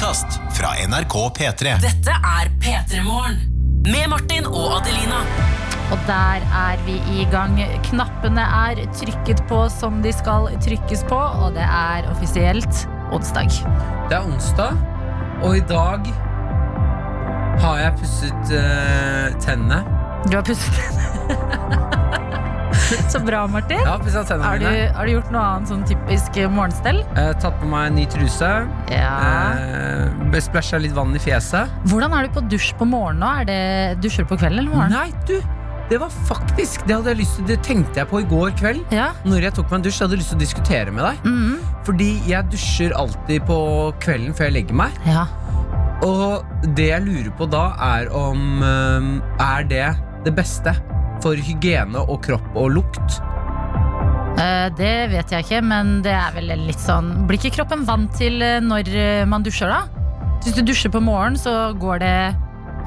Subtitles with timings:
[0.00, 1.72] podkast fra NRK P3.
[1.82, 3.34] Dette er P3 Morgen.
[3.84, 5.18] Med Martin og Adelina.
[5.92, 7.58] Og der er vi i gang.
[7.84, 13.52] Knappene er trykket på som de skal trykkes på, og det er offisielt onsdag.
[14.08, 14.80] Det er onsdag,
[15.42, 16.08] og i dag
[17.60, 19.84] har jeg pusset uh, tennene.
[20.30, 20.80] Du har pusset
[23.12, 23.78] Så bra, Martin.
[23.78, 24.66] Jeg har Har du,
[24.96, 27.00] har du gjort noe annet sånn typisk morgenstell?
[27.18, 28.50] Eh, tatt på meg en ny truse.
[28.90, 29.14] Ja.
[29.54, 31.70] Eh, Splæsja litt vann i fjeset.
[31.90, 33.30] Hvordan er du på dusj på morgenen nå?
[33.42, 33.58] Er det,
[34.04, 34.96] dusjer du på kvelden eller morgenen?
[34.96, 35.38] Nei, du!
[35.90, 38.84] Det var faktisk Det hadde jeg lyst til Det tenkte jeg på i går kveld.
[38.94, 39.08] Ja.
[39.26, 41.24] Når jeg tok meg en dusj, jeg hadde lyst til å diskutere med deg.
[41.26, 41.56] Mhm.
[41.88, 43.58] Fordi jeg dusjer alltid på
[44.04, 45.00] kvelden før jeg legger meg.
[45.06, 45.26] ja.
[46.00, 46.46] Og
[46.78, 49.08] det jeg lurer på da, er om eh,
[49.44, 49.88] Er det
[50.24, 50.72] det beste
[51.22, 53.20] for hygiene og kropp og lukt?
[54.40, 58.12] Eh, Det vet jeg ikke, men det er vel litt sånn Blir ikke kroppen vant
[58.16, 59.82] til eh, når eh, man dusjer, da?
[60.44, 62.14] Hvis du dusjer på morgenen, så går det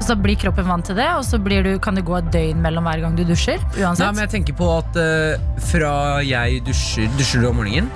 [0.02, 2.58] så blir kroppen vant til det, og så blir du, kan det gå et døgn
[2.60, 3.62] mellom hver gang du dusjer.
[3.78, 4.02] uansett.
[4.02, 5.38] Nei, men jeg tenker på at uh,
[5.70, 5.92] fra
[6.26, 7.86] jeg dusjer Dusjer du om morgenen?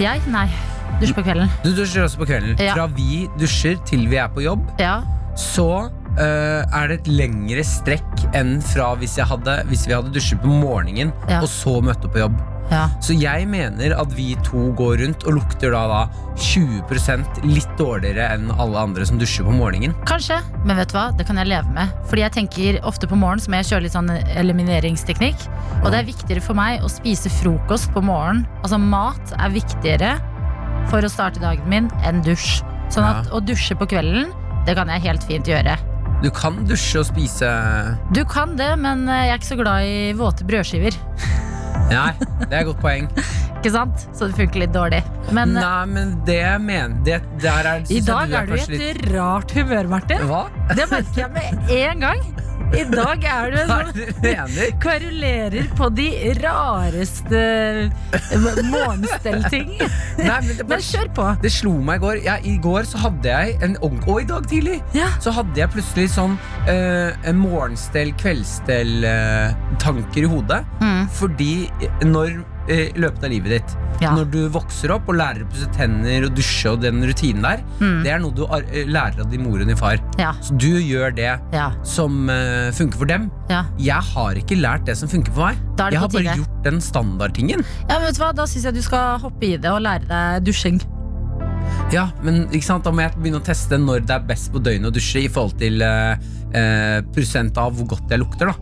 [0.00, 0.22] Jeg?
[0.30, 0.46] Nei.
[1.02, 1.50] Dusjer på kvelden.
[1.66, 2.54] Du dusjer også på kvelden.
[2.62, 2.76] Ja.
[2.78, 5.00] Fra vi dusjer til vi er på jobb, Ja.
[5.34, 10.40] så eh, er det et lengre strekk enn fra hvis, hadde, hvis vi hadde dusjet
[10.42, 11.40] på morgenen Ja.
[11.42, 12.38] og så møtt opp på jobb.
[12.70, 12.88] ja.
[13.00, 16.00] Så jeg mener at vi to går rundt og lukter da, da
[16.36, 19.94] 20% litt dårligere enn alle andre som dusjer på morgenen.
[20.08, 21.06] Kanskje, men vet du hva?
[21.16, 21.88] Det kan jeg leve med.
[22.10, 25.46] Fordi jeg tenker ofte på morgenen så må jeg kjøre litt sånn elimineringsteknikk.
[25.82, 28.44] Og det er viktigere for meg å spise frokost på morgenen.
[28.62, 30.12] Altså mat er viktigere
[30.90, 32.60] for å starte dagen min enn dusj.
[32.92, 33.20] Sånn Ja.
[33.20, 34.30] at å dusje på kvelden,
[34.66, 35.76] det kan jeg helt fint gjøre.
[36.18, 37.48] Du kan dusje og spise
[38.14, 40.96] Du kan det, men eh, jeg er ikke så glad i våte brødskiver.
[41.92, 43.06] Nei, det er et godt poeng.
[43.58, 44.02] Ikke sant?
[44.14, 45.00] Så det funker litt dårlig.
[45.34, 48.60] Men eh, Nei, men det mener det, Der er i dag du er du i
[48.66, 50.26] et et rart humør, Martin.
[50.30, 50.44] Hva?
[50.74, 52.22] Det merker jeg med en gang.
[52.76, 54.70] I dag er du sånn du mener?
[54.82, 56.08] kverulerer på de
[56.42, 57.40] rareste
[58.68, 59.70] månestellting.
[60.18, 61.26] men Men kjør på.
[61.42, 62.16] det slo meg i går.
[62.26, 65.06] Ja, I går så hadde jeg en Og i dag tidlig Ja.
[65.22, 66.34] så hadde jeg plutselig sånn
[66.68, 70.62] uh, en morgenstell, kveldsstell-tanker i hodet.
[70.82, 71.04] Mm.
[71.18, 71.52] Fordi
[72.04, 74.12] når eh, i løpet av livet ditt Ja.
[74.14, 77.64] Når du vokser opp og lærer å pusse tenner og dusje og den rutinen der,
[77.80, 78.04] Mm.
[78.04, 79.98] det er noe du eh, lærer av din mor og din far.
[80.20, 83.26] Ja, Så du gjør det ja, som eh, funker for dem.
[83.50, 83.64] ja.
[83.76, 85.58] Jeg har ikke lært det som funker for meg.
[85.90, 87.64] Jeg har bare gjort den standardtingen.
[87.88, 88.30] ja men vet du hva?
[88.34, 90.78] Da syns jeg du skal hoppe i det og lære deg dusjing.
[91.90, 92.46] Ja, men?
[92.52, 95.28] Da må jeg begynne å teste når det er best på døgnet å dusje i
[95.28, 98.54] forhold til eh, prosent av hvor godt jeg lukter, da.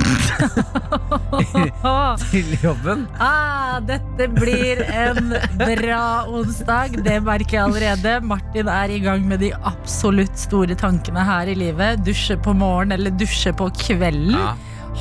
[2.30, 3.06] Til jobben.
[3.20, 6.96] Ah, dette blir en bra onsdag.
[7.04, 8.14] Det merker jeg allerede.
[8.26, 12.02] Martin er i gang med de absolutt store tankene her i livet.
[12.06, 14.34] Dusje på morgenen eller dusje på kvelden.
[14.34, 14.54] Ja.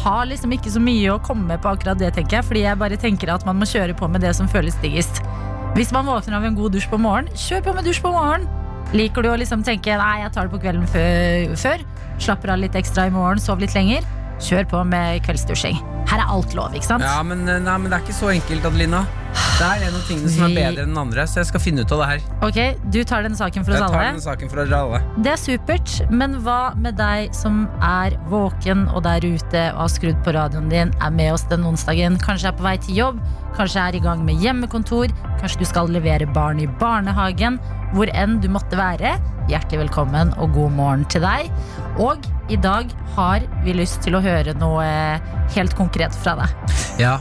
[0.04, 2.48] Har liksom ikke så mye å komme med på akkurat det, tenker jeg.
[2.52, 5.16] Fordi jeg bare tenker at man må kjøre på med det som føles diggest.
[5.78, 8.48] Hvis man våkner av en god dusj på morgenen, kjør på med dusj på morgenen.
[8.94, 11.80] Liker du å liksom tenke nei, jeg tar det på kvelden før, før.
[12.20, 14.06] Slapper av litt ekstra i morgen, sov litt lenger.
[14.40, 15.80] Kjør på med kveldsdusjing.
[16.10, 17.04] Her er alt lov, ikke sant?
[17.06, 19.04] Ja, men, eh, nei, men det er ikke så enkelt, Adelina.
[19.60, 21.84] Det er en av tingene som er bedre enn den andre, så jeg skal finne
[21.84, 22.22] ut av det her.
[22.48, 24.14] Ok, du tar denne saken for oss Jeg tar alle.
[24.14, 25.02] denne saken for oss alle.
[25.22, 29.92] Det er supert, men hva med deg som er våken og der ute og har
[29.92, 33.20] skrudd på radioen din, er med oss den onsdagen, kanskje er på vei til jobb,
[33.60, 35.12] kanskje er i gang med hjemmekontor,
[35.44, 37.60] kanskje du skal levere barn i barnehagen,
[37.94, 39.20] hvor enn du måtte være,
[39.52, 41.52] hjertelig velkommen og god morgen til deg.
[42.00, 42.18] Og
[42.50, 44.86] i dag har vi lyst til å høre noe
[45.56, 46.76] helt konkret fra deg.
[47.00, 47.16] Ja.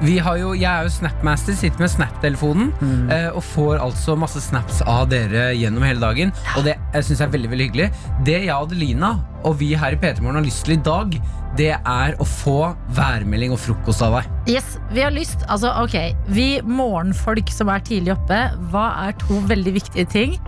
[0.00, 3.10] Vi har jo, jeg er jo Snapmaster, sitter med Snap-telefonen Mm.
[3.12, 6.32] eh, og får altså masse snaps av dere gjennom hele dagen.
[6.56, 7.88] Og det syns synes jeg er veldig veldig hyggelig.
[8.24, 9.10] Det jeg og Adelina
[9.44, 11.16] og vi her i P3 Morgen har lyst til i dag,
[11.58, 14.28] det er å få værmelding og frokost av deg.
[14.54, 15.96] Yes, vi har lyst, altså ok
[16.30, 18.38] Vi morgenfolk som er tidlig oppe
[18.70, 20.38] Hva er to veldig viktige ting?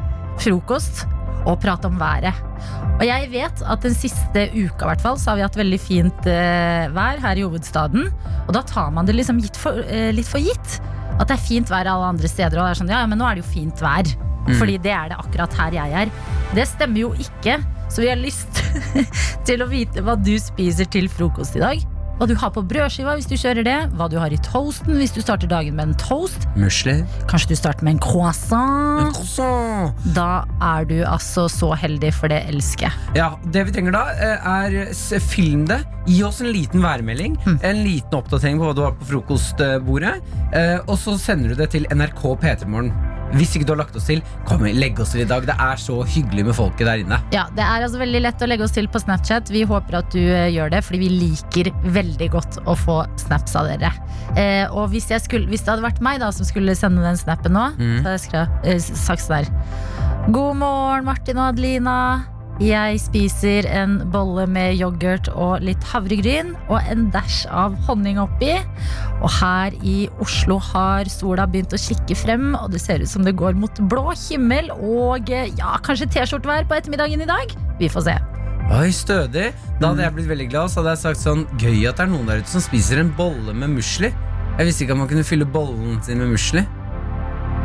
[0.42, 1.04] Frokost
[1.48, 2.38] og prate om været.
[2.98, 6.26] Og jeg vet at den siste uka hvert fall Så har vi hatt veldig fint
[6.30, 8.10] eh, vær her i hovedstaden.
[8.46, 10.78] Og da tar man det liksom for, eh, litt for gitt.
[11.18, 13.28] At det er fint vær alle andre steder Og det er sånn, ja, men nå
[13.28, 14.12] er det jo fint vær.
[14.58, 16.14] Fordi det er det akkurat her jeg er.
[16.56, 17.60] Det stemmer jo ikke
[17.92, 18.62] Så vi har lyst
[19.48, 23.14] til å vite hva du spiser til frokost i dag hva du har på brødskiva
[23.18, 25.94] hvis du kjører det, hva du har i toasten hvis du starter dagen med en
[25.98, 26.44] toast.
[26.56, 27.02] Musler.
[27.30, 29.12] Kanskje du starter med en En croissant.
[29.14, 29.94] croissant.
[30.14, 33.16] Da er du altså så heldig, for det elsker jeg.
[33.18, 35.80] Ja, Det vi trenger da, eh, er film det.
[36.06, 37.36] Gi oss en liten værmelding.
[37.62, 40.20] En liten oppdatering på hva du har på frokostbordet.
[40.52, 42.92] eh, Og så sender du det til NRK P3morgen.
[43.32, 45.40] Hvis ikke du har lagt oss til, kom legg oss til i dag.
[45.46, 47.18] Det er så hyggelig med folket der inne.
[47.32, 49.48] Ja, Det er altså veldig lett å legge oss til på Snapchat.
[49.48, 52.01] Vi håper at du eh, gjør det, fordi vi liker veldig
[52.32, 53.92] godt å få snaps av dere.
[54.36, 57.16] Eh, og hvis, jeg skulle, hvis det hadde vært meg da som skulle sende den
[57.16, 58.02] snappen nå, Mm.
[58.02, 62.24] så hadde jeg skrevet, eh, sagt sånn her God morgen, Martin og Adelina.
[62.60, 68.52] Jeg spiser en bolle med yoghurt og litt havregryn og en dash av honning oppi.
[69.22, 73.24] Og her i Oslo har sola begynt å kikke frem, og det ser ut som
[73.24, 77.56] det går mot blå himmel og eh, ja, kanskje T-skjortevær på ettermiddagen i dag.
[77.80, 78.18] Vi får se.
[78.70, 79.50] Oi, stødig.
[79.80, 82.12] Da hadde jeg blitt veldig glad, så hadde jeg sagt sånn Gøy at det er
[82.12, 84.12] noen der ute som spiser en bolle med musli.
[84.58, 86.62] Jeg visste ikke at man kunne fylle bollen sin med musli.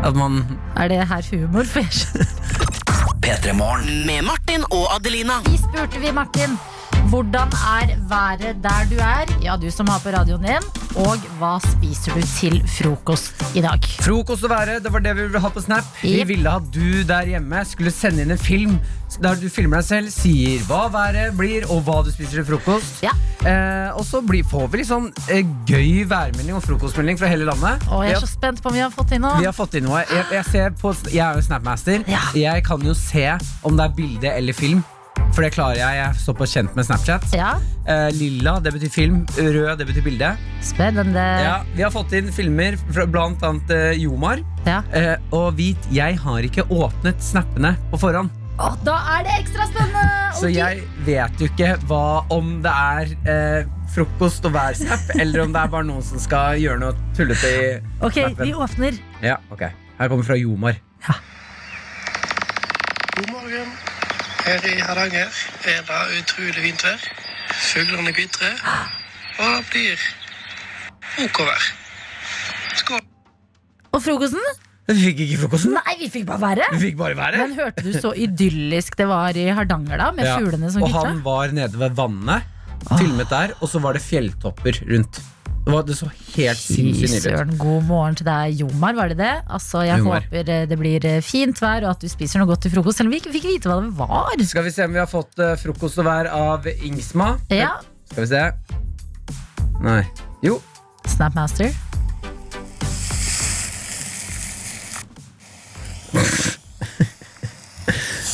[0.08, 0.44] At man
[0.78, 1.68] Er det her humor?
[1.68, 2.34] For jeg skjønner.
[4.08, 5.42] Med Martin og Adelina.
[5.50, 6.56] Vi spurte vi, Martin.
[7.10, 9.44] Hvordan er været der du er?
[9.44, 10.68] Ja, du som har på radioen din.
[10.98, 13.80] Og hva spiser du til frokost i dag?
[14.02, 15.84] Frokost og været, det var det vi ville ha på Snap.
[16.02, 18.80] Vi ville at du der hjemme skulle sende inn en film
[19.22, 23.00] der du filmer deg selv, sier hva været blir, og hva du spiser til frokost.
[23.06, 23.14] Ja.
[23.48, 27.48] Eh, og så blir, får vi litt sånn eh, gøy værmelding og frokostmelding fra hele
[27.48, 27.88] landet.
[27.88, 29.40] Og jeg er så spent på om vi har fått inn noe.
[29.40, 30.04] Vi har fått inn noe.
[30.04, 32.04] Jeg, jeg, ser på, jeg er jo Snapmaster.
[32.12, 32.26] Ja.
[32.38, 33.26] Jeg kan jo se
[33.64, 34.84] om det er bilde eller film.
[35.36, 35.98] For det klarer jeg.
[36.00, 37.28] Jeg er såpass kjent med Snapchat.
[37.38, 37.56] Ja,
[37.88, 39.22] Eh, lilla, det betyr film.
[39.38, 40.34] Rød, det betyr bilde.
[40.62, 41.22] spennende.
[41.40, 44.42] Ja, vi har fått inn filmer fra blant annet eh, Jomar.
[44.66, 44.82] Ja.
[44.92, 48.30] Eh, og vit, jeg har ikke åpnet snappene på forhånd.
[48.60, 50.04] Å, da er det ekstra spennende!
[50.36, 55.56] Så jeg vet jo ikke hva, om det er eh, frokost og værsnap, eller om
[55.56, 57.66] det er bare noen som skal gjøre noe tullete i
[58.04, 58.44] Ok, snappen.
[58.44, 59.00] vi åpner.
[59.24, 59.64] Ja, ok.
[60.02, 60.76] Her kommer fra Jomar.
[63.16, 63.78] God morgen.
[64.48, 65.28] Her i Hardanger
[65.68, 67.02] er det utrolig fint vær.
[67.68, 68.56] Fuglene kvitrer,
[69.44, 70.06] og det blir
[71.26, 71.66] OK vær.
[72.80, 73.04] Skål.
[73.92, 74.48] Og frokosten?
[74.88, 75.74] Vi fikk ikke frokosten.
[75.76, 76.68] Nei, vi fikk bare være.
[76.78, 77.42] Vi fikk bare være.
[77.44, 80.12] Men hørte du så idyllisk det var i Hardanger, da?
[80.16, 80.38] Med Ja.
[80.40, 82.44] fuglene som Og han var nede ved vannet,
[82.98, 85.20] filmet der, og så var det fjelltopper rundt.
[85.68, 87.58] Det, var, det så helt sinnssykt ut.
[87.60, 88.94] god morgen til deg, Jomar.
[88.96, 89.32] Var det det?
[89.52, 90.24] Altså, Jeg Jomar.
[90.24, 93.02] håper eh, det blir eh, fint vær, og at du spiser noe godt til frokost.
[93.02, 94.32] Selv om vi ikke fikk vite hva det var.
[94.48, 97.34] Skal vi se om vi har fått eh, frokost og vær av Ingsma?
[97.52, 97.76] Ja,
[98.14, 98.46] Skal vi se.
[99.84, 100.00] Nei.
[100.48, 100.62] Jo.
[101.12, 101.76] Snapmaster.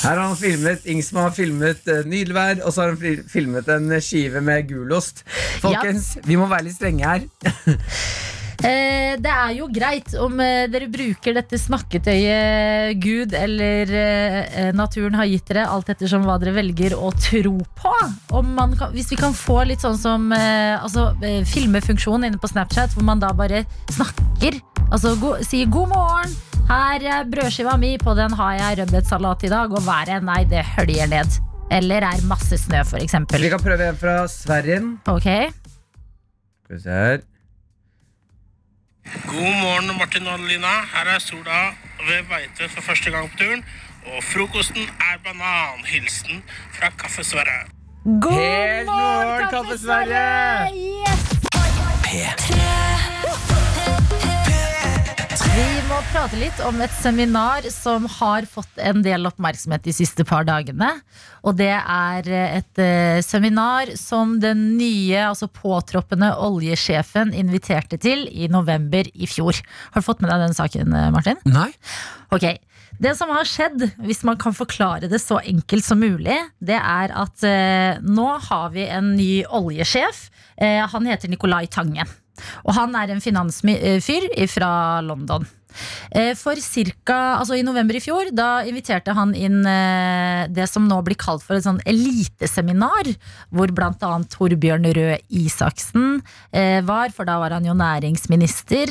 [0.04, 3.98] Her har han filmet Ingsma har filmet uh, nydelig og så har han filmet en
[4.04, 5.24] skive med gulost.
[5.64, 7.28] Folkens, vi må være litt strenge her.
[8.62, 15.18] Eh, det er jo greit om eh, dere bruker dette snakketøyet Gud eller eh, naturen
[15.18, 17.94] har gitt dere, alt ettersom hva dere velger å tro på.
[18.36, 22.40] Om man kan, hvis vi kan få litt sånn som eh, altså, eh, filmefunksjon inne
[22.42, 24.62] på Snapchat, hvor man da bare snakker.
[24.90, 26.38] Altså go sier 'god morgen',
[26.70, 30.64] her er brødskiva mi, på den har jeg rødbetsalat i dag, og været, nei, det
[30.78, 31.42] høljer ned.
[31.74, 34.80] Eller er masse snø, for Vi kan prøve en fra Sverige.
[35.10, 35.28] Ok,
[36.64, 37.33] Skal vi se her.
[39.28, 40.74] God morgen, Martin og Adelina.
[40.94, 41.60] Her er sola
[42.08, 43.66] ved Veitvet for første gang på turen.
[44.06, 45.86] Og frokosten er banan.
[45.86, 47.60] Hilsen fra Kaffe Sverre.
[48.06, 50.70] God morgen, Kaffe Sverre!
[50.74, 51.43] Yes!
[55.94, 60.46] Må prate litt om et seminar som har fått en del oppmerksomhet de siste par
[60.48, 60.88] dagene.
[61.46, 68.50] Og det er et eh, seminar som den nye, altså påtroppende oljesjefen inviterte til i
[68.50, 69.60] november i fjor.
[69.94, 71.42] Har du fått med deg den saken, eh, Martin?
[71.46, 71.70] Nei.
[72.34, 72.48] Ok,
[73.04, 77.14] Det som har skjedd, hvis man kan forklare det så enkelt som mulig, det er
[77.14, 80.30] at eh, nå har vi en ny oljesjef.
[80.58, 82.10] Eh, han heter Nicolai Tangen.
[82.66, 84.72] Og han er en finansfyr fra
[85.06, 85.46] London.
[86.12, 90.88] Eh, For cirka, altså I november i fjor Da inviterte han inn eh, det som
[90.90, 93.06] nå blir kalt for et sånn eliteseminar.
[93.54, 98.88] Hvor annet Torbjørn Røe Isaksen eh, var, for da var han jo næringsminister.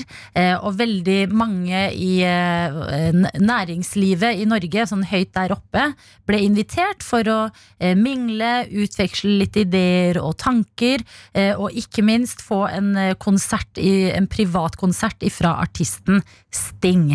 [0.62, 5.84] Og veldig mange i næringslivet i Norge, sånn høyt der oppe,
[6.28, 7.50] ble invitert for å
[7.98, 10.98] mingle, utveksle litt ideer og tanker.
[11.58, 16.22] Og ikke minst få en konsert, en en privatkonsert fra artisten
[16.78, 17.12] Sting.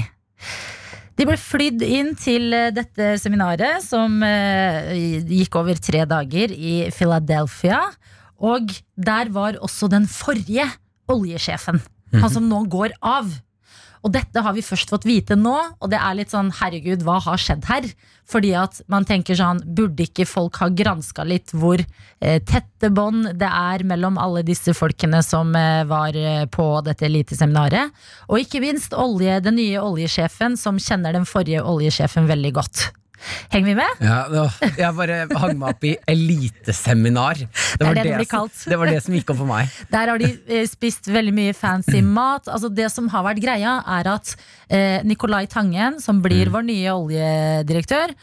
[1.17, 4.93] De ble flydd inn til eh, dette seminaret, som eh,
[5.25, 7.81] gikk over tre dager i Philadelphia.
[8.37, 10.67] Og der var også den forrige
[11.09, 11.81] oljesjefen,
[12.13, 13.31] han som nå går av.
[14.05, 17.17] Og dette har vi først fått vite nå, og det er litt sånn herregud, hva
[17.25, 17.87] har skjedd her?
[18.27, 23.31] Fordi at man tenker sånn, burde ikke folk ha granska litt hvor eh, tette bånd
[23.39, 27.95] det er mellom alle disse folkene som eh, var eh, på dette eliteseminaret?
[28.27, 32.89] Og ikke minst olje, den nye oljesjefen som kjenner den forrige oljesjefen veldig godt.
[33.51, 34.01] Henger vi med?
[34.03, 34.43] Ja, nå,
[34.77, 37.39] jeg bare hang meg opp i eliteseminar.
[37.41, 39.69] Det, var det det blir som- det var det som gikk opp for meg.
[39.93, 42.47] Der har de eh, spist veldig mye fancy mat.
[42.47, 44.35] Altså Det som har vært greia, er at
[44.69, 48.13] eh, Nicolai Tangen, som blir vår nye oljedirektør,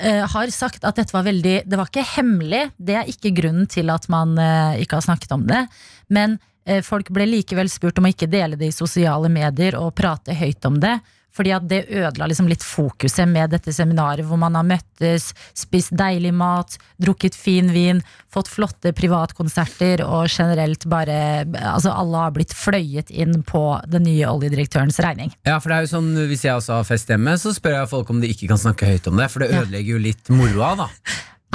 [0.00, 2.64] eh, har sagt at dette var veldig Det var ikke hemmelig.
[2.78, 5.64] Det er ikke grunnen til at man eh, ikke har snakket om det.
[6.12, 9.94] Men eh, folk ble likevel spurt om å ikke dele det i sosiale medier og
[9.98, 10.98] prate høyt om det.
[11.32, 15.94] Fordi at det ødela liksom litt fokuset med dette seminaret, hvor man har møttes, spist
[15.96, 21.20] deilig mat, drukket fin vin, fått flotte privatkonserter og generelt bare
[21.52, 25.32] Altså alle har blitt fløyet inn på den nye oljedirektørens regning.
[25.48, 27.92] Ja, for det er jo sånn, Hvis jeg også har fest hjemme, så spør jeg
[27.92, 29.30] folk om de ikke kan snakke høyt om det.
[29.32, 30.88] For det ødelegger jo litt moroa, da.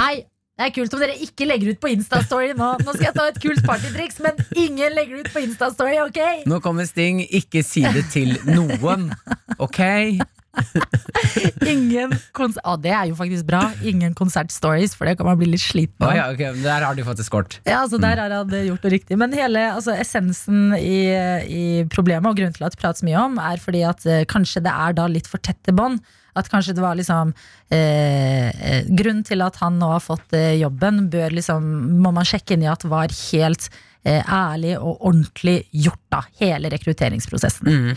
[0.02, 0.14] Nei,
[0.58, 2.72] det er kult om dere ikke legger ut på Insta-story nå.
[2.82, 6.48] Nå skal jeg ta et kult partytriks, men ingen legger ut på Insta-story, ok?
[6.50, 9.12] Nå kommer Sting, ikke si det til noen.
[9.62, 9.78] Ok?
[11.66, 13.68] Ingen kons ah, Det er jo faktisk bra.
[13.86, 16.10] Ingen konsertstories, for det kan man bli litt sliten av.
[16.10, 17.58] Oh, ja, ok, men Der har de faktisk eskort.
[17.62, 19.18] Ja, altså Der har han gjort det riktig.
[19.20, 21.00] Men hele altså, essensen i,
[21.46, 24.64] i problemet, og grunnen til at det prates mye om, er fordi at eh, kanskje
[24.66, 26.02] det er da litt for tette bånd.
[26.36, 27.32] At kanskje det var liksom
[27.70, 31.68] eh, eh, Grunnen til at han nå har fått eh, jobben, bør liksom
[32.02, 33.70] må man sjekke inn i at var helt
[34.06, 36.22] eh, ærlig og ordentlig gjort, da.
[36.40, 37.92] Hele rekrutteringsprosessen.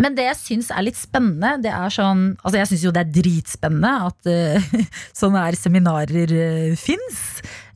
[0.00, 3.02] Men det jeg syns er litt spennende, det er sånn Altså jeg syns jo det
[3.04, 4.70] er dritspennende at eh,
[5.20, 7.20] sånne her seminarer eh, fins.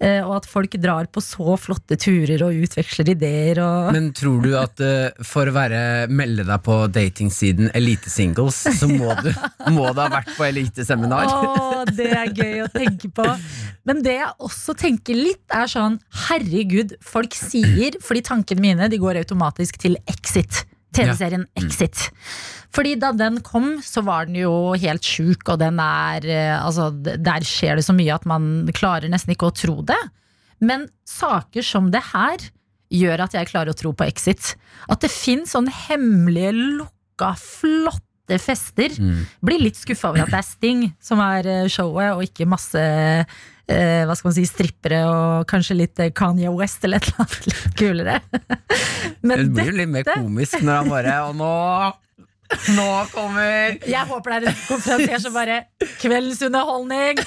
[0.05, 4.45] Eh, og at folk drar på så flotte turer og utveksler ideer og Men tror
[4.45, 5.81] du at eh, for å være
[6.13, 9.31] melde deg på datingsiden Elite Singles, så må du,
[9.75, 11.31] må du ha vært på eliteseminar?
[11.31, 13.27] Å, det er gøy å tenke på.
[13.89, 18.99] Men det jeg også tenker litt, er sånn herregud, folk sier Fordi tankene mine de
[19.01, 20.65] går automatisk til Exit.
[20.95, 22.09] TV-serien Exit.
[22.75, 26.91] Fordi da den kom, så var den jo helt sjuk, og den er eh, Altså,
[26.95, 30.01] der skjer det så mye at man klarer nesten ikke å tro det.
[30.65, 32.49] Men saker som det her
[32.95, 34.55] gjør at jeg klarer å tro på Exit.
[34.91, 38.95] At det fins sånne hemmelige, lukka, flotte fester.
[39.45, 42.81] Blir litt skuffa over at det er Sting som er eh, showet, og ikke masse
[42.81, 47.27] eh, hva skal man si, strippere og kanskje litt eh, Kanye West eller et eller
[47.27, 48.17] annet litt kulere.
[49.25, 51.53] Det blir jo litt mer komisk når han bare Og nå
[52.79, 55.63] Nå kommer jeg håper det er en konferansier som bare
[56.01, 57.21] Kveldens underholdning!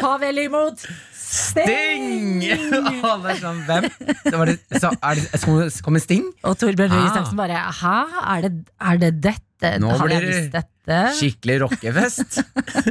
[0.00, 0.82] Ta vel imot
[1.30, 2.40] Sting!
[3.12, 3.86] Alle sånn, hvem?
[3.90, 6.24] Det, så, er det, så kommer Sting?
[6.48, 7.10] Og Torbjørn Røe Ah.
[7.12, 7.94] Isaksen bare Hæ,
[8.34, 8.52] er det,
[8.90, 9.74] er det dette?
[9.82, 10.98] Nå Har jeg det visst dette?
[11.20, 12.40] Skikkelig rockefest.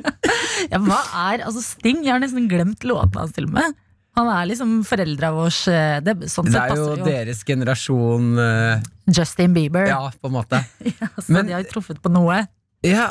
[0.69, 0.99] Ja, hva
[1.31, 2.01] er altså Sting?
[2.05, 3.75] Jeg har nesten glemt låtene hans til og med.
[4.17, 8.81] Han er liksom foreldra vårs eh, det, Sånn Det er jo jo deres generasjon uh,
[9.07, 9.85] Justin Bieber.
[9.87, 10.63] Ja, på en måte.
[11.23, 12.41] så men- de har jo truffet på noe.
[12.83, 13.09] Ja,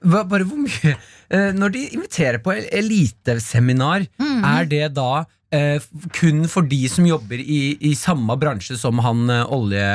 [0.00, 4.44] bare hvor mye uh, Når de inviterer på el- eliteseminar, Mm.
[4.48, 5.78] er det da uh,
[6.16, 9.86] kun for de som jobber i, i samme bransje som han olje...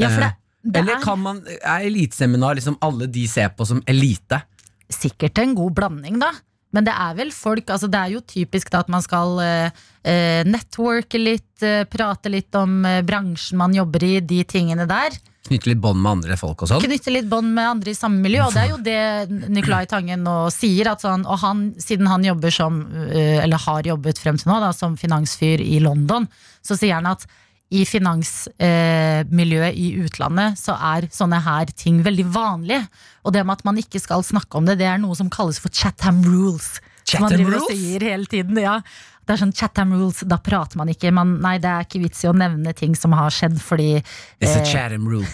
[0.00, 0.30] Ja, for det,
[0.64, 4.42] det Eller er kan man, er eliteseminar liksom alle de ser på som elite?
[4.90, 6.32] sikkert en god blanding, da.
[6.76, 9.80] Men det er vel folk altså Det er jo typisk da at man skal eh,
[10.06, 15.16] eh, networke litt, eh, prate litt om eh, bransjen man jobber i, de tingene der.
[15.48, 16.82] Knytte litt bånd med andre folk og sånn?
[16.84, 18.44] Knytte litt bånd med andre i samme miljø.
[18.44, 20.92] Og det er jo det Nicolai Tangen nå sier.
[21.00, 24.70] Sånn, og han, siden han jobber som, eh, eller har jobbet frem til nå, da,
[24.76, 26.28] som finansfyr i London,
[26.62, 27.26] så sier han at
[27.70, 32.82] i finansmiljøet i utlandet så er sånne her ting veldig vanlige.
[33.22, 35.60] Og det med at man ikke skal snakke om det, det er noe som kalles
[35.62, 36.80] for Chatham rules.
[37.04, 37.70] Chatham som man driver rules?
[37.70, 38.58] sier hele tiden.
[38.58, 38.80] Ja.
[39.22, 41.12] Det er sånn Chatham rules, da prater man ikke.
[41.14, 44.56] Man, nei, det er ikke vits i å nevne ting som har skjedd, fordi It's
[44.56, 45.30] a eh, Chatham rule.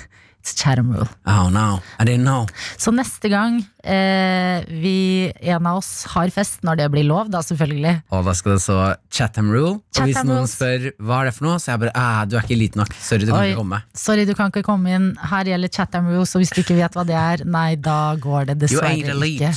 [0.47, 1.09] It's Chatham rule.
[1.27, 2.47] Oh no, I didn't know.
[2.79, 7.41] Så neste gang eh, vi, en av oss har fest, når det blir lov, da
[7.43, 8.77] selvfølgelig Og da skal det så
[9.11, 9.81] Chatham rule.
[9.97, 10.55] og hvis noen rules.
[10.55, 12.83] spør hva er det for noe, så er jeg bare ah, du er ikke liten
[12.83, 12.95] nok.
[13.01, 13.51] Sorry, du kan Oi.
[13.51, 13.83] ikke komme.
[13.97, 15.09] Sorry, du kan ikke komme inn.
[15.33, 18.51] Her gjelder Chatham Rule, så hvis du ikke vet hva det er, nei, da går
[18.53, 19.53] det dessverre ikke.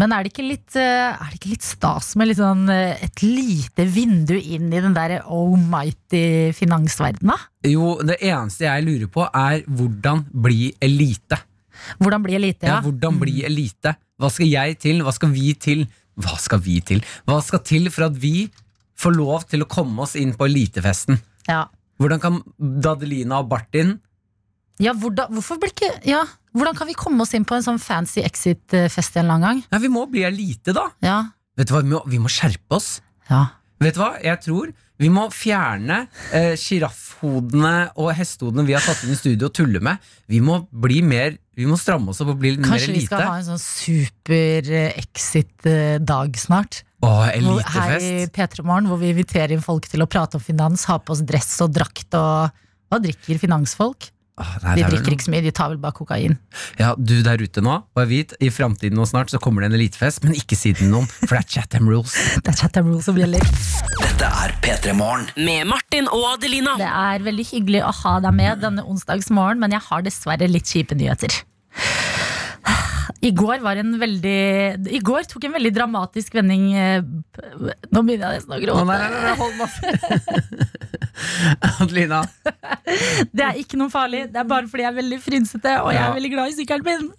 [0.00, 2.96] Men er det ikke litt, eh, er det ikke litt stas med litt sånn, eh,
[3.04, 7.38] et lite vindu inn i den der almighty finansverdenen, da?
[7.68, 11.36] Jo, det eneste jeg lurer på, er hvordan bli elite.
[12.00, 12.66] Hvordan bli elite?
[12.66, 12.80] Ja, Ja.
[12.84, 13.94] hvordan bli elite?
[14.20, 15.02] Hva skal jeg til?
[15.04, 15.86] Hva skal vi til?
[16.20, 17.00] Hva skal vi til?
[17.26, 18.50] Hva skal til for at vi
[19.00, 21.20] får lov til å komme oss inn på elitefesten?
[21.48, 21.66] Ja.
[22.00, 23.98] Hvordan kan Dadelina og Bartin
[24.80, 26.24] Ja, hvordan, hvorfor blir ikke Ja,
[26.56, 29.64] Hvordan kan vi komme oss inn på en sånn fancy exit-fest en eller annen gang?
[29.70, 30.88] Ja, vi må bli elite, da.
[31.00, 31.18] Ja.
[31.56, 33.00] Vet du hva, vi må, vi må skjerpe oss.
[33.28, 33.46] ja.
[33.80, 35.98] Vet du hva, jeg tror vi må fjerne
[36.36, 39.96] eh, og hestehodene vi har tatt inn i studio og tulle med.
[40.28, 42.86] Vi må bli mer Vi må stramme oss opp og bli litt mer elite.
[42.86, 46.74] Kanskje vi skal ha en sånn super-exit-dag snart?
[47.04, 47.74] Åh, elitefest.
[47.74, 48.34] Her i elitefest.
[48.36, 51.22] P3 Morgen, hvor vi inviterer inn folk til å prate om finans, ha på oss
[51.24, 52.50] dress og drakt og
[52.90, 54.10] Hva drikker finansfolk?
[54.40, 56.36] Åh, nei, De er drikker ikke så mye, de tar vel bare kokain.
[56.80, 59.76] Ja, du der ute nå, bare vit, i framtiden nå snart så kommer det en
[59.80, 62.14] elitefest, men ikke si det til noen, for det er Chatham Rules.
[62.44, 63.44] Det er Chatham Rules som gjelder.
[64.00, 65.28] Dette er P3 Morgen.
[65.36, 66.78] Med Martin og Adelina.
[66.80, 70.68] Det er veldig hyggelig å ha deg med denne onsdagsmorgen, men jeg har dessverre litt
[70.72, 71.42] kjipe nyheter.
[73.22, 77.02] I går var en veldig I går tok en veldig dramatisk vending eh,
[77.92, 78.80] Nå begynner jeg nesten å gråte.
[78.80, 78.86] gråte.
[78.88, 80.70] nei, nei, nei, hold masse.
[81.80, 82.22] Adelina,
[83.32, 86.00] Det er ikke noe farlig, det er bare fordi jeg er veldig frynsete, og jeg
[86.00, 86.08] Ja.
[86.10, 87.10] er veldig glad i sykkelen min.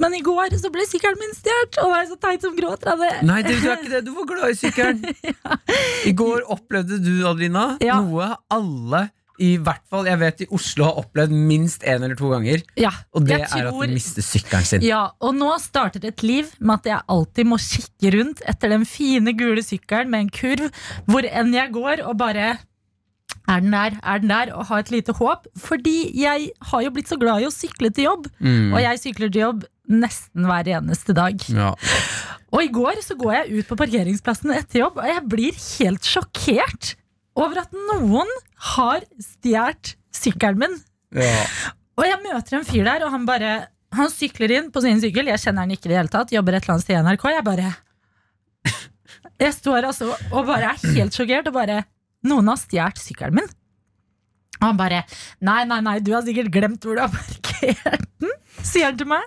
[0.00, 2.92] Men i går så ble sykkelen min stjålet, og det er så teit som gråter
[2.94, 3.10] av det.
[3.28, 5.04] nei, du, du er ikke det, du var glad i sykkelen.
[6.10, 8.00] I går opplevde du, Adelina, Ja.
[8.04, 9.06] noe alle
[9.42, 12.62] i hvert fall jeg vet i Oslo har opplevd minst én eller to ganger.
[12.78, 14.84] Ja, Og det tror, er at de mister sykkelen sin.
[14.86, 18.84] Ja, og nå starter et liv med at jeg alltid må kikke rundt etter den
[18.86, 20.70] fine gule sykkelen med en kurv,
[21.10, 22.58] hvor enn jeg går og bare
[23.44, 25.46] er den der, er den der, og ha et lite håp.
[25.60, 28.72] Fordi jeg har jo blitt så glad i å sykle til jobb, Mm.
[28.72, 31.36] og jeg sykler til jobb nesten hver eneste dag.
[31.52, 31.74] Ja.
[32.54, 36.06] Og i går så går jeg ut på parkeringsplassen etter jobb, og jeg blir helt
[36.06, 36.94] sjokkert
[37.38, 38.30] over at noen
[38.74, 40.76] har stjålet sykkelen min.
[41.14, 41.46] Ja.
[41.98, 43.54] Og jeg møter en fyr der, og han bare
[43.94, 45.28] Han sykler inn på sin sykkel.
[45.30, 46.32] Jeg kjenner han ikke i det hele tatt.
[46.34, 47.26] Jobber et eller annet sted i NRK.
[47.30, 47.68] Jeg bare
[49.44, 51.84] Jeg står altså og bare er helt sjokkert og bare
[52.26, 53.52] Noen har stjålet sykkelen min.
[54.60, 55.04] Og han bare
[55.44, 59.10] Nei, nei, nei, du har sikkert glemt hvor du har parkert den, sier han til
[59.10, 59.26] meg.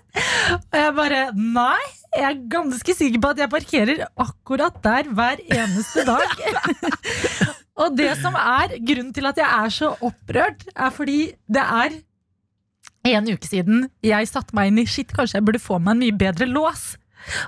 [0.58, 1.84] Og jeg bare Nei,
[2.18, 6.36] jeg er ganske sikker på at jeg parkerer akkurat der hver eneste dag.
[7.77, 11.17] Og det som er grunnen til at jeg er så opprørt, er fordi
[11.48, 11.98] det er
[13.07, 16.01] en uke siden jeg satte meg inn i shit, kanskje jeg burde få meg en
[16.05, 16.96] mye bedre lås.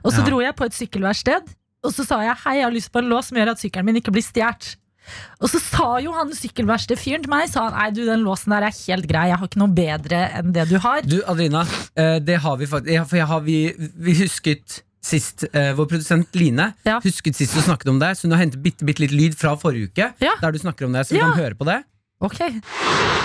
[0.04, 0.28] Og så Ja.
[0.30, 1.50] dro jeg på et sykkelverksted,
[1.84, 3.86] og så sa jeg hei, jeg har lyst på en lås som gjør at sykkelen
[3.86, 4.76] min ikke blir stjålet.
[5.42, 8.68] Og så sa jo han sykkelverkstedfyren til meg sa han, nei du, den låsen der
[8.68, 11.02] er helt grei, jeg har ikke noe bedre enn det du har.
[11.02, 11.64] Du, Adelina,
[11.98, 13.58] eh, det har vi faktisk For jeg har, vi,
[13.98, 17.00] vi husket sist eh, Vår produsent Line Ja.
[17.00, 19.56] husket sist du snakket om det, så hun har hentet bitte, bitte litt lyd fra
[19.56, 20.14] forrige uke.
[20.20, 20.34] Ja.
[20.42, 21.30] Der du snakker om det, så vi Ja.
[21.32, 21.84] kan høre på det.
[22.22, 22.40] Ok,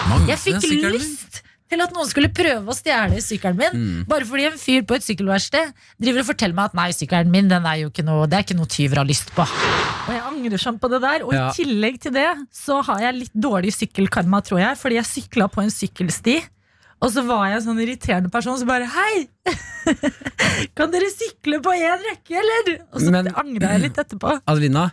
[0.08, 3.72] Mange Jeg fikk lyst til at noen skulle prøve å stjele sykkelen min.
[3.74, 4.06] Mm.
[4.06, 7.48] Bare fordi en fyr på et sykkelverksted driver og forteller meg at nei, sykkelen min
[7.48, 9.42] den er jo ikke noe, det er ikke noe tyver har lyst på.
[9.42, 11.24] Og jeg angrer sånn på det der.
[11.24, 11.48] Og Ja.
[11.50, 14.76] i tillegg til det så har jeg litt dårlig sykkelkarma, tror jeg.
[14.78, 16.36] Fordi jeg sykla på en sykkelsti.
[17.04, 19.26] Og så var jeg en sånn irriterende person som bare Hei!
[20.78, 22.74] kan dere sykle på én rekke, eller?
[22.94, 24.38] Og så Men- angra jeg litt etterpå.
[24.50, 24.86] Adelina,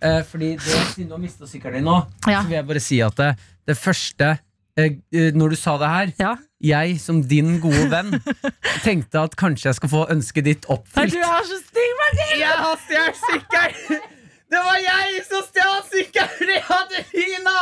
[0.00, 2.40] eh, fordi det, siden du har mista sykkelen din nå, Ja.
[2.42, 3.30] så vil jeg bare si at det,
[3.68, 4.30] det første
[4.78, 6.32] eh, eh, Når du sa det her, Ja.
[6.62, 8.14] jeg som din gode venn
[8.86, 11.12] tenkte at kanskje jeg skal få ønsket ditt oppfylt.
[11.12, 12.38] du er så stygg, Martin!
[12.40, 14.06] Jeg har stjålet sykkelen!
[14.48, 17.58] Det var jeg som stjal sykkelen til Adelina!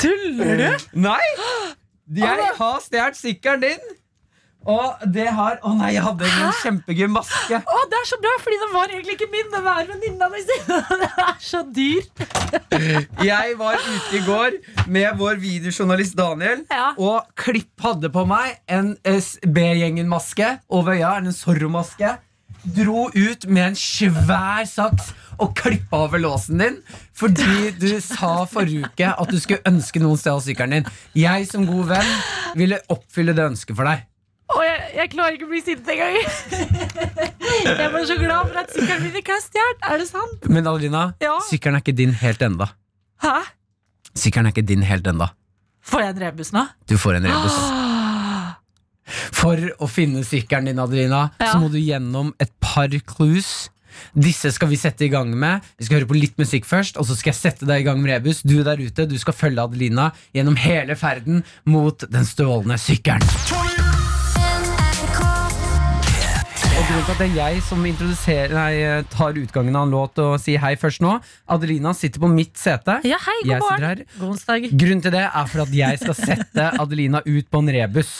[0.00, 0.68] Tuller du?
[1.06, 1.22] Nei!
[2.10, 3.82] Jeg har stjålet sykkelen din.
[4.68, 7.60] Og det har Å nei, jeg hadde en kjempegøy maske.
[7.64, 9.46] Å, det er så bra, fordi den var egentlig ikke min.
[9.54, 10.42] Den var venninna mi.
[10.50, 12.02] Den er så dyr.
[13.24, 14.58] Jeg var ute i går
[14.92, 16.90] med vår videojournalist Daniel, Ja.
[17.00, 22.18] og Klipp hadde på meg en eh, B-gjengen-maske over øya, en Zorro-maske.
[22.64, 26.74] Dro ut med en svær saks og klippa over låsen din
[27.16, 30.90] fordi du sa forrige uke at du skulle ønske noen sted å ha sykkelen din.
[31.16, 32.12] Jeg som god venn
[32.60, 34.04] ville oppfylle det ønsket for deg.
[34.50, 36.16] Og jeg, jeg klarer ikke å bli sint engang.
[36.20, 39.84] Jeg var så glad for at sykkelen min ikke er stjålet.
[39.92, 40.48] Er det sant?
[40.50, 41.36] Men Adelina, Ja.
[41.48, 42.70] sykkelen er ikke din helt enda.
[43.22, 43.36] Hæ?
[44.18, 45.30] Sykkelen er ikke din helt enda.
[45.86, 46.66] Får jeg en rebus nå?
[46.90, 47.60] Du får en rebus.
[49.10, 51.52] For å finne sykkelen din, Adelina, Ja.
[51.52, 53.68] så må du gjennom et par clues.
[54.14, 55.60] Disse skal vi sette i gang med.
[55.78, 58.00] Vi skal høre på litt musikk først, og så skal jeg sette deg i gang
[58.00, 58.42] med rebus.
[58.42, 63.79] Du der ute, du skal følge Adelina gjennom hele ferden mot den stjålne sykkelen.
[66.90, 67.82] Grunnen til at det er jeg som
[68.50, 71.12] Nei, tar utgangen av en låt og sier hei først nå
[71.54, 72.96] Adelina sitter på mitt sete.
[73.06, 74.02] Ja, hei, god morgen.
[74.18, 74.66] God onsdag.
[74.74, 78.10] Grunnen til det er for at jeg skal sette Adelina ut på en rebus.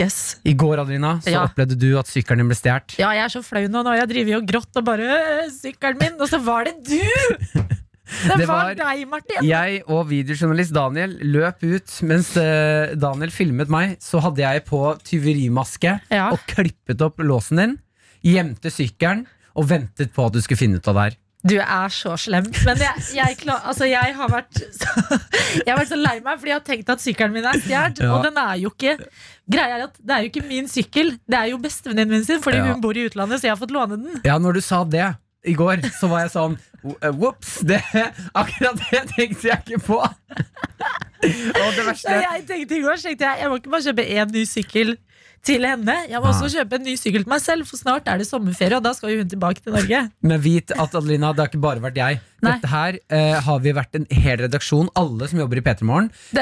[0.00, 0.18] Yes.
[0.42, 1.44] I går Adelina, så Ja.
[1.46, 2.96] opplevde du at sykkelen din ble stjålet.
[2.98, 3.84] Ja, jeg er så flau nå.
[3.86, 6.18] Nå Jeg jeg jo og grått og bare «Øh, Sykkelen min!
[6.18, 6.98] Og så var det du!
[8.04, 9.46] Det, Det var, var- deg, Martin.
[9.48, 13.94] Jeg og videojournalist Daniel løp ut mens eh, Daniel filmet meg.
[14.04, 16.26] Så hadde jeg på tyverimaske Ja.
[16.34, 17.72] og klippet opp låsen din.
[18.24, 21.20] Gjemte sykkelen og ventet på at du skulle finne ut av det her.
[21.44, 22.46] Du er så slem.
[22.64, 25.18] Men jeg, jeg, klar, altså jeg, har vært så,
[25.60, 28.00] jeg har vært så lei meg, fordi jeg har tenkt at sykkelen min er stjålet.
[28.00, 28.14] Ja.
[28.16, 28.94] Og den er jo ikke
[29.44, 32.40] Greia er at Det er jo ikke min sykkel, det er jo bestevenninnen min sin,
[32.40, 32.70] fordi Ja.
[32.72, 34.22] hun bor i utlandet, så jeg har fått låne den.
[34.24, 35.10] Ja, når du sa det
[35.44, 36.56] i går, så var jeg sånn
[37.04, 37.58] Ops!
[38.40, 40.00] Akkurat det tenkte jeg ikke på.
[41.60, 44.32] og det verste jeg tenkte i går tenkte jeg, jeg må ikke bare kjøpe én
[44.32, 44.96] ny sykkel
[45.44, 45.96] til henne.
[46.10, 48.78] Jeg må også kjøpe en ny sykkel til meg selv, for snart er det sommerferie,
[48.78, 50.04] og da skal hun tilbake til Norge.
[50.24, 52.22] Men vit at Adelina, det har ikke bare vært jeg.
[52.44, 52.52] Nei.
[52.60, 56.10] Dette her eh, har vi vært en hel redaksjon, alle som jobber i P3 Morgen,
[56.34, 56.40] Eh,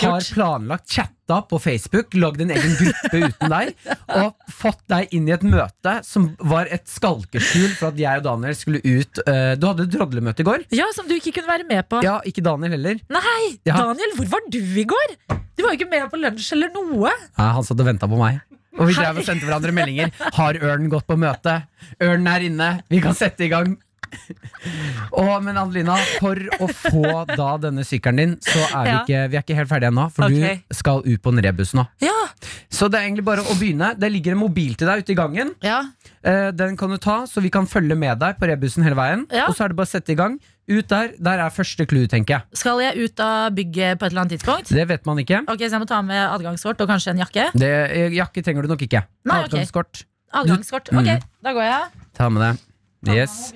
[0.00, 3.74] har planlagt, chatta på Facebook, lagd en egen gruppe uten deg,
[4.20, 8.26] og fått deg inn i et møte som var et skalkeskjul for at jeg og
[8.26, 9.20] Daniel skulle ut.
[9.26, 10.64] eh, du hadde et drodlemøte i går.
[10.74, 12.00] Ja, Som du ikke kunne være med på.
[12.06, 12.98] Ja, ikke Daniel heller.
[13.10, 13.76] Nei, Ja.
[13.84, 15.16] Daniel, hvor var du i går?
[15.56, 17.10] Du var jo ikke med på lunsj eller noe.
[17.38, 18.40] Nei, han satt og venta på meg.
[18.78, 20.12] Og vi drev og sendte hverandre meldinger.
[20.36, 21.56] Har ørnen gått på møte?
[22.00, 22.68] Ørnen er inne.
[22.88, 23.74] Vi kan sette i gang.
[25.16, 29.00] Og, men Adelina, for å få da denne sykkelen din, så er vi Ja.
[29.02, 30.06] ikke, vi er ikke helt ferdige ennå.
[30.12, 30.30] For Ok.
[30.68, 31.86] du skal ut på en rebus nå.
[32.00, 32.16] Ja,
[32.70, 33.98] Så det er egentlig bare å begynne.
[33.98, 35.54] Det ligger en mobil til deg ute i gangen.
[35.62, 35.82] ja.
[36.22, 39.22] Eh, den kan du ta, så vi kan følge med deg på rebusen hele veien.
[39.32, 39.46] Ja.
[39.48, 40.38] Og så er det bare å sette i gang.
[40.68, 41.14] Ut der.
[41.18, 42.42] Der er første clue, tenker jeg.
[42.60, 44.68] Skal jeg ut av bygget på et eller annet tidspunkt?
[44.68, 45.40] Det vet man ikke.
[45.48, 47.50] Ok, Så jeg må ta med adgangskort og kanskje en jakke?
[47.56, 49.02] Det, eh, jakke trenger du nok ikke.
[49.24, 49.48] Nei, ok.
[49.50, 50.04] Adgangskort.
[50.32, 50.90] Adgangskort.
[50.92, 50.98] Mm.
[51.00, 51.82] Ok, da går jeg.
[52.14, 52.60] Ta med det.
[53.08, 53.52] Yes.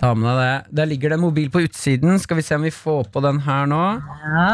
[0.00, 0.76] Ta med deg det.
[0.78, 2.16] Der ligger det en mobil på utsiden.
[2.22, 3.82] Skal vi se om vi får på den her nå.
[4.24, 4.48] Ja.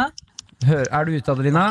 [0.67, 1.71] Hør, er du ute, Adelina?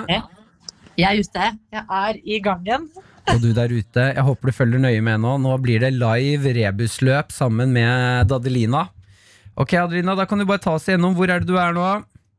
[0.98, 1.48] Jeg er ute.
[1.76, 2.88] Jeg er i gangen.
[3.28, 4.06] Og du der ute.
[4.16, 5.36] Jeg håper du følger nøye med nå.
[5.44, 8.88] Nå blir det live rebusløp sammen med Adelina.
[9.58, 11.18] Ok, Adelina, da kan du bare ta oss igjennom.
[11.18, 11.90] Hvor er det du er nå?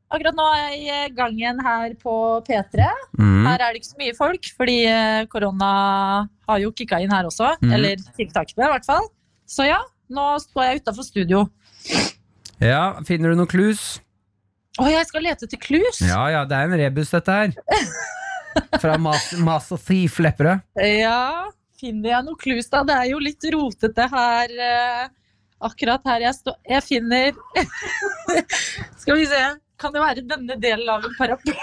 [0.08, 2.14] Akkurat nå er jeg i gangen her på
[2.46, 2.88] P3.
[3.20, 3.44] Mm.
[3.44, 5.72] Her er det ikke så mye folk, fordi eh, korona
[6.48, 7.52] har jo kicka inn her også.
[7.60, 7.74] Mm.
[7.76, 9.10] Eller tiltakene, i hvert fall.
[9.48, 11.44] Så ja, nå står jeg utafor studio.
[12.62, 13.98] Ja, Finner du noen clues?
[14.78, 16.00] Å, jeg skal lete etter clues!
[16.04, 17.54] Ja, ja, det er en rebus, dette her.
[18.82, 19.32] Fra Mas
[19.74, 20.62] og Thief Lepperød.
[20.82, 21.46] Ja,
[21.78, 22.84] finner jeg noen clues da?
[22.86, 24.54] Det er jo litt rotete her.
[24.68, 25.04] eh,
[25.66, 26.56] akkurat her jeg står.
[26.70, 27.32] Jeg finner
[29.02, 29.42] Skal vi se.
[29.78, 31.54] Kan det være denne delen av en paraply?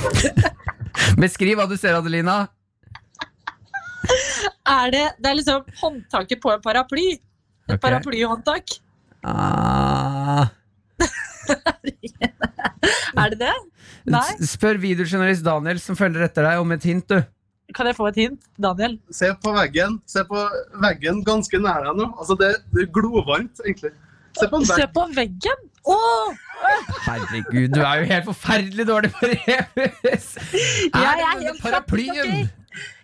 [1.20, 2.38] Beskriv hva du ser, Adelina.
[4.70, 7.08] Er det, det er liksom håndtaket på en paraply.
[7.70, 7.82] Et okay.
[7.86, 8.78] paraplyhåndtak.
[9.24, 10.48] Ah.
[13.20, 13.56] Er det det?
[14.10, 14.26] Nei?
[14.46, 17.20] Spør videojournalist Daniel som følger etter deg om et hint, du.
[17.76, 18.96] Kan jeg få et hint, Daniel?
[19.14, 19.98] Se på veggen.
[20.10, 20.44] Se på
[20.82, 22.06] veggen ganske nær deg nå.
[22.18, 23.92] Altså, det, det er glovarmt, egentlig.
[24.38, 25.66] Se på Se på veggen!
[25.90, 26.34] Åh!
[27.06, 30.26] Herregud, du er jo helt forferdelig dårlig på rebus!
[30.52, 32.34] Jeg Er er det denne paraplyen?
[32.34, 32.48] Okay.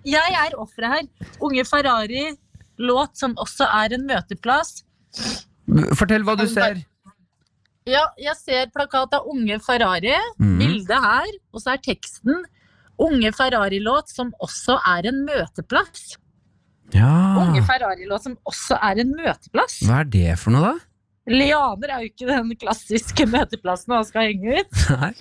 [0.07, 1.31] Jeg er offeret her.
[1.42, 2.26] Unge Ferrari,
[2.78, 4.82] låt som også er en møteplass.
[5.98, 6.82] Fortell hva du ser.
[7.86, 10.14] Ja, jeg ser plakat av Unge Ferrari.
[10.42, 10.56] Mm.
[10.58, 12.42] Bildet her, og så er teksten
[13.02, 16.16] Unge Ferrari-låt som også er en møteplass.
[16.94, 17.12] Ja.
[17.42, 19.80] Unge Ferrari-låt som også er en møteplass.
[19.86, 20.74] Hva er det for noe, da?
[21.26, 24.82] Lianer er jo ikke den klassiske møteplassen man skal henge ut.
[25.00, 25.12] Nei.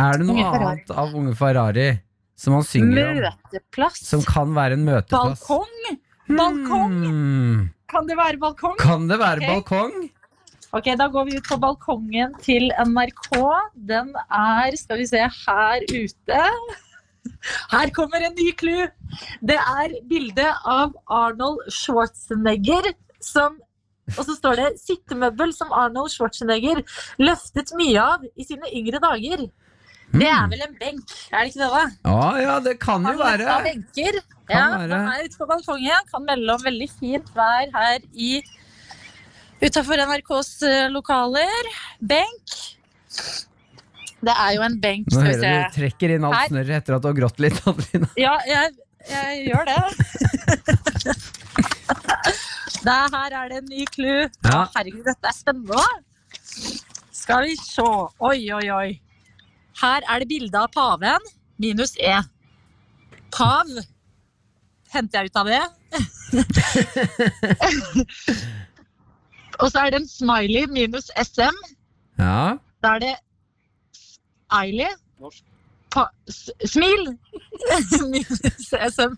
[0.00, 0.70] Er det noe Unge Ferrari.
[0.70, 1.88] annet av Unge Ferrari
[2.40, 3.20] som han synger om?
[3.26, 4.00] Møteplass.
[4.08, 5.44] Som kan være en møteplass?
[5.46, 6.00] Balkong.
[6.38, 6.96] Balkong.
[7.04, 7.68] Hmm.
[7.90, 8.76] Kan det være balkong?
[8.78, 9.54] Kan det være okay.
[9.54, 10.10] balkong?
[10.72, 13.32] Ok, Da går vi ut på balkongen til NRK.
[13.74, 16.44] Den er, skal vi se, her ute.
[17.72, 18.86] Her kommer en ny clou!
[19.42, 23.58] Det er bilde av Arnold Schwarzenegger som
[24.18, 26.80] Og så står det 'sittemøbel som Arnold Schwarzenegger
[27.22, 29.44] løftet mye av i sine yngre dager'.
[30.10, 31.68] Det er vel en benk, er det ikke det?
[31.70, 31.82] da?
[32.10, 33.44] Ja, ja, det kan jo være.
[33.46, 34.16] Kan benker.
[34.50, 34.88] Kan Ja, være.
[34.90, 36.08] Den er ute på balkongen.
[36.10, 38.30] Kan melde om veldig fint vær her i
[39.62, 41.70] utafor NRKs eh, lokaler.
[42.02, 42.56] Benk.
[44.20, 46.96] Det er jo en benk, Nå skal vi hører du trekker inn alt snørret etter
[46.98, 47.60] at du har grått litt.
[47.70, 48.10] Adelina.
[48.26, 48.74] Ja, jeg,
[49.08, 49.78] jeg gjør det.
[52.80, 54.22] Det er, her er det en ny clou.
[54.46, 54.60] Ja.
[54.74, 55.82] Herregud, dette er spennende.
[57.12, 57.84] Skal vi se.
[58.24, 58.90] Oi, oi, oi.
[59.80, 61.20] Her er det bilde av paven
[61.60, 62.22] minus E.
[63.32, 63.66] Pav
[64.92, 65.60] henter jeg ut av det.
[69.60, 71.56] Og så er det en smiley minus SM.
[72.20, 72.56] Ja.
[72.82, 73.14] Da er det
[74.56, 74.88] Eili.
[76.66, 77.02] Smil
[78.12, 78.40] minus
[78.72, 79.12] SM.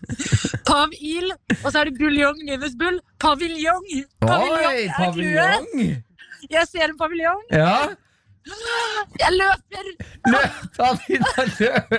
[0.67, 1.27] Pav-il.
[1.63, 2.97] Og så er det buljong minus bull.
[3.23, 3.85] Paviljong.
[4.27, 4.31] Oi, er
[4.97, 5.67] paviljong!
[6.51, 7.41] Jeg ser en paviljong.
[7.55, 7.95] Ja,
[9.19, 9.85] Jeg løper!
[10.33, 11.93] løp, Anita, løp!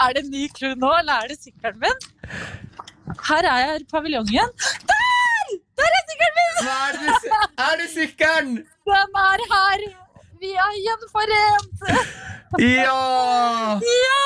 [0.00, 1.98] Er det en ny crew nå, eller er det sykkelen min?
[3.28, 4.52] Her er jeg i paviljongen.
[4.90, 5.50] Der!
[5.80, 6.70] Der er sykkelen min!
[6.74, 7.34] Er det?
[7.66, 8.52] Er det sykkelen?
[8.90, 9.86] Den er her!
[10.40, 11.80] Vi er gjenforent!
[12.58, 12.98] Ja!
[13.84, 14.20] Ja!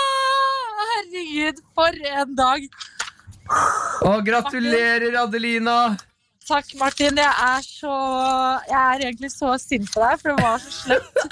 [0.81, 2.69] Herregud, for en dag.
[4.11, 5.79] Og gratulerer, Adelina.
[6.45, 7.17] Takk, Martin.
[7.17, 7.93] Jeg er så
[8.69, 11.23] Jeg er egentlig så sint på deg, for det var så slemt.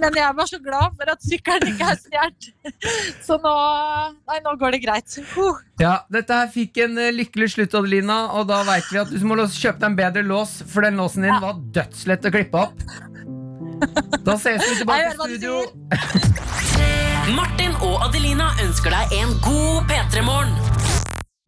[0.00, 2.48] Men jeg var så glad for at sykkelen ikke er stjålet.
[3.26, 3.54] Så nå
[4.30, 5.18] Nei, nå går det greit.
[5.36, 5.60] Uh.
[5.80, 9.22] Ja, Dette her fikk en eh, lykkelig slutt, Adelina, og da veit vi at du
[9.26, 12.84] må kjøpe deg en bedre lås, for den låsen din var dødslett å klippe opp.
[14.26, 15.62] Da ses vi tilbake i studio.
[17.36, 20.70] Martin og Adelina ønsker deg en god P3-morgen.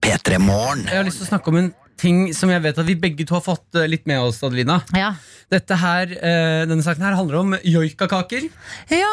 [0.02, 0.82] P3 Morgen.
[0.88, 1.68] Jeg har lyst til å snakke om en
[2.00, 4.80] ting som jeg vet at vi begge to har fått eh, litt med oss, Adelina.
[4.96, 5.12] Ja.
[5.52, 8.48] Dette her, eh, Denne saken her handler om joikakaker.
[8.90, 9.12] ja.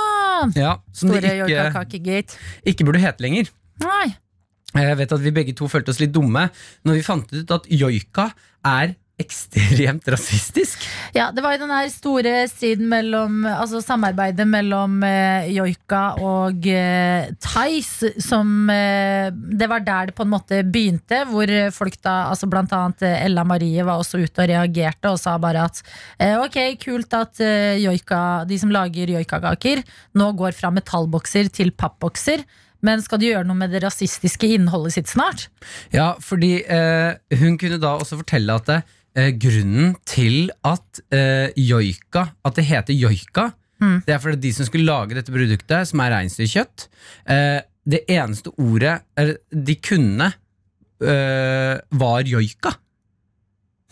[0.55, 2.37] Ja, som Store joikakakegate.
[2.65, 3.49] ikke burde hete lenger.
[3.83, 4.15] Nei.
[4.75, 6.45] Jeg vet at vi begge to følte oss litt dumme
[6.85, 8.29] når vi fant ut at joika
[8.63, 10.85] er ekstremt rasistisk.
[11.15, 16.67] Ja, det var jo den her store striden mellom Altså samarbeidet mellom eh, joika og
[16.69, 22.15] eh, Tice som eh, Det var der det på en måte begynte, hvor folk da
[22.29, 25.81] Altså blant annet eh, Ella Marie var også ute og reagerte og sa bare at
[26.19, 29.83] eh, ok, kult at eh, joika, de som lager joikakaker,
[30.19, 32.45] nå går fra metallbokser til pappbokser.
[32.85, 35.49] Men skal du gjøre noe med det rasistiske innholdet sitt snart?
[35.91, 36.61] Ja, fordi
[37.41, 38.77] hun kunne da også fortelle at det,
[39.15, 44.01] eh, grunnen til at eh, joika At det heter joika, Mm.
[44.05, 46.89] det er fordi de som skulle lage dette produktet, som er reinsdyrkjøtt
[47.31, 50.27] eh, Det eneste ordet er, de kunne,
[50.99, 52.73] eh, var joika.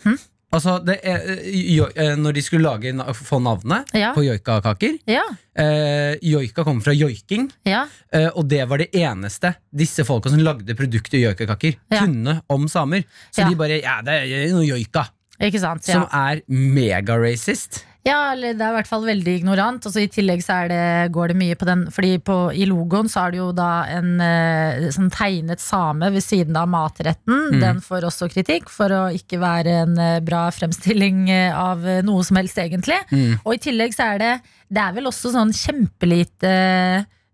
[0.04, 0.18] Hm?
[0.50, 4.14] Altså, det, er, eh, jo, eh, når de skulle lage, få navnet Ja.
[4.16, 7.50] på joikakaker Ja, eh, Joika kommer fra joiking.
[7.68, 12.00] ja, Eh, og det var det eneste disse folka som lagde produktet joikakaker, Ja.
[12.00, 13.04] kunne om samer.
[13.30, 15.08] Så de bare Ja, det er noe joika.
[15.38, 15.84] ikke sant?
[15.84, 17.84] Som er megaracist.
[18.06, 19.84] Ja, eller det er i hvert fall veldig ignorant.
[19.84, 20.82] Og så I tillegg så er det,
[21.14, 24.22] går det mye på den Fordi på, i logoen så er det jo da en
[24.24, 27.48] eh, sånn tegnet same ved siden av matretten.
[27.54, 27.60] Mm.
[27.64, 32.24] Den får også kritikk for å ikke være en eh, bra fremstilling eh, av noe
[32.26, 33.00] som helst, egentlig.
[33.10, 33.40] Mm.
[33.42, 34.32] Og i tillegg så er det
[34.68, 36.50] Det er vel også sånn kjempelite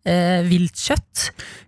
[0.05, 1.23] eh, viltkjøtt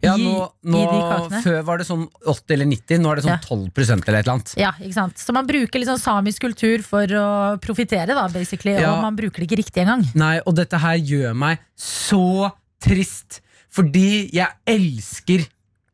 [0.05, 1.41] Ja, i, nå, nå, i de kakene.
[1.45, 3.41] Før var det sånn 80 eller 90, nå er det sånn Ja.
[3.47, 4.55] 12% eller et eller annet.
[4.61, 5.19] Ja, ikke sant?
[5.23, 7.27] Så man bruker liksom samisk kultur for å
[7.63, 8.77] profitere, da, basically.
[8.77, 8.95] Ja.
[8.95, 10.07] Og man bruker det ikke riktig engang.
[10.15, 13.41] Nei, og dette her gjør meg så trist.
[13.77, 15.45] Fordi jeg elsker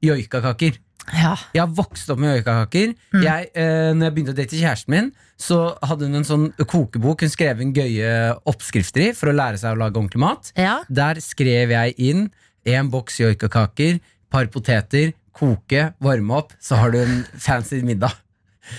[0.03, 0.77] joikakaker.
[1.11, 1.35] Ja.
[1.55, 2.93] Jeg har vokst opp med joikakaker.
[3.15, 3.23] Mm.
[3.25, 5.11] Jeg, eh, når jeg begynte å date kjæresten min,
[5.41, 8.13] så hadde hun en sånn kokebok hun skrev inn gøye
[8.49, 10.53] oppskrifter i for å lære seg å lage ordentlig mat.
[10.57, 10.81] ja.
[10.89, 12.29] Der skrev jeg inn
[12.69, 13.99] en boks joikakaker,
[14.31, 18.15] par poteter, koke, varme opp, så har du en fancy middag.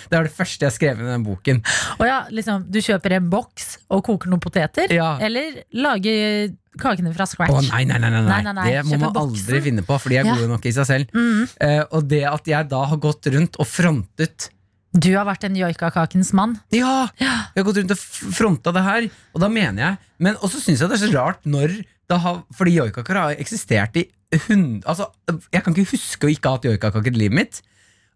[0.09, 1.59] Det var det første jeg skrev i den boken.
[1.99, 5.17] Og ja, liksom, du kjøper en boks og koker noen poteter, Ja.
[5.19, 7.51] eller lager kakene fra scratch.
[7.53, 8.41] Å nei, nei, nei, nei, nei.
[8.47, 8.65] Nei, nei.
[8.71, 9.37] Det må man boksen.
[9.43, 10.33] aldri finne på, for de er Ja.
[10.35, 11.11] gode nok i seg selv.
[11.13, 11.43] Mm.
[11.61, 14.49] Uh, og det at jeg da har gått rundt og frontet
[14.93, 16.59] Du har vært en joikakakens mann.
[16.71, 17.09] Ja!
[17.19, 20.79] Jeg har gått rundt og fronta det her, og da mener jeg Men også syns
[20.81, 24.07] jeg det er så rart når det har Fordi joikakaker har eksistert i
[24.47, 24.83] hund...
[24.85, 25.07] Altså,
[25.51, 27.61] jeg kan ikke huske å ikke ha hatt joikakaker i livet mitt.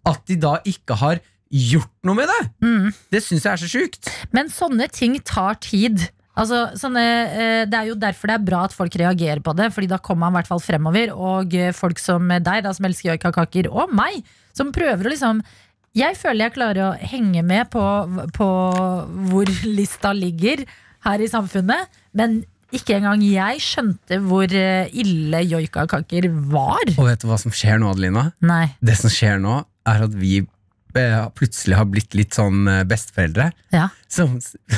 [0.06, 1.20] At de da ikke har
[1.52, 2.44] gjort noe med det!
[2.64, 2.94] Mm.
[3.14, 4.10] Det syns jeg er så sjukt.
[4.36, 6.08] Men sånne ting tar tid.
[6.38, 9.72] Altså, sånne, eh, det er jo derfor det er bra at folk reagerer på det,
[9.74, 11.14] Fordi da kommer man i hvert fall fremover.
[11.16, 14.22] Og eh, folk som deg, da, som elsker joikakaker, og meg,
[14.58, 15.42] som prøver å liksom
[15.98, 17.82] Jeg føler jeg klarer å henge med på,
[18.36, 18.50] på
[19.32, 20.62] hvor lista ligger
[21.08, 21.90] her i samfunnet.
[22.14, 22.44] Men
[22.76, 26.84] ikke engang jeg skjønte hvor eh, ille joikakaker var.
[26.98, 28.28] Og vet du hva som skjer nå, Adelina?
[28.44, 28.76] Nei.
[28.84, 30.42] Det som skjer nå, er at vi
[31.38, 33.50] plutselig har blitt litt sånn eh, besteforeldre.
[33.76, 33.88] Ja.
[34.12, 34.28] Så,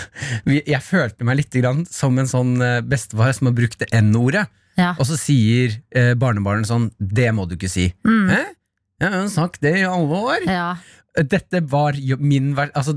[0.45, 4.45] jeg følte meg litt grann som en sånn eh, bestefar som har brukt det N-ordet.
[4.79, 4.93] Ja.
[4.95, 7.89] Og så sier eh, barnebarnet sånn Det må du ikke si.
[8.07, 8.29] Mm.
[8.31, 8.43] Hæ?
[8.99, 10.47] Jeg har jo sagt det i alle år.
[10.47, 10.71] ja.
[11.19, 12.93] Dette var min Altså,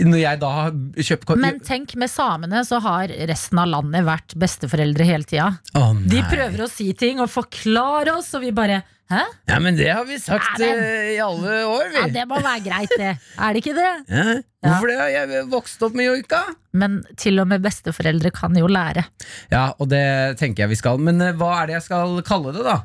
[0.00, 4.34] når jeg da har kjøpt Men tenk, med samene så har resten av landet vært
[4.40, 5.50] besteforeldre hele tida.
[5.78, 9.24] Oh, De prøver å si ting og forklare oss, og vi bare Hæ?
[9.50, 11.98] Ja, men det har vi sagt Ja, eh, i alle år, vi.
[11.98, 13.16] Ja, det må være greit, det.
[13.42, 13.88] Er det ikke det?
[14.06, 14.36] Ja.
[14.62, 14.98] Hvorfor det?
[15.16, 16.44] Jeg vokste opp med joika.
[16.78, 19.02] Men til og med besteforeldre kan jo lære.
[19.50, 20.04] Ja, og det
[20.38, 21.02] tenker jeg vi skal.
[21.02, 22.76] Men eh, hva er det jeg skal kalle det, da?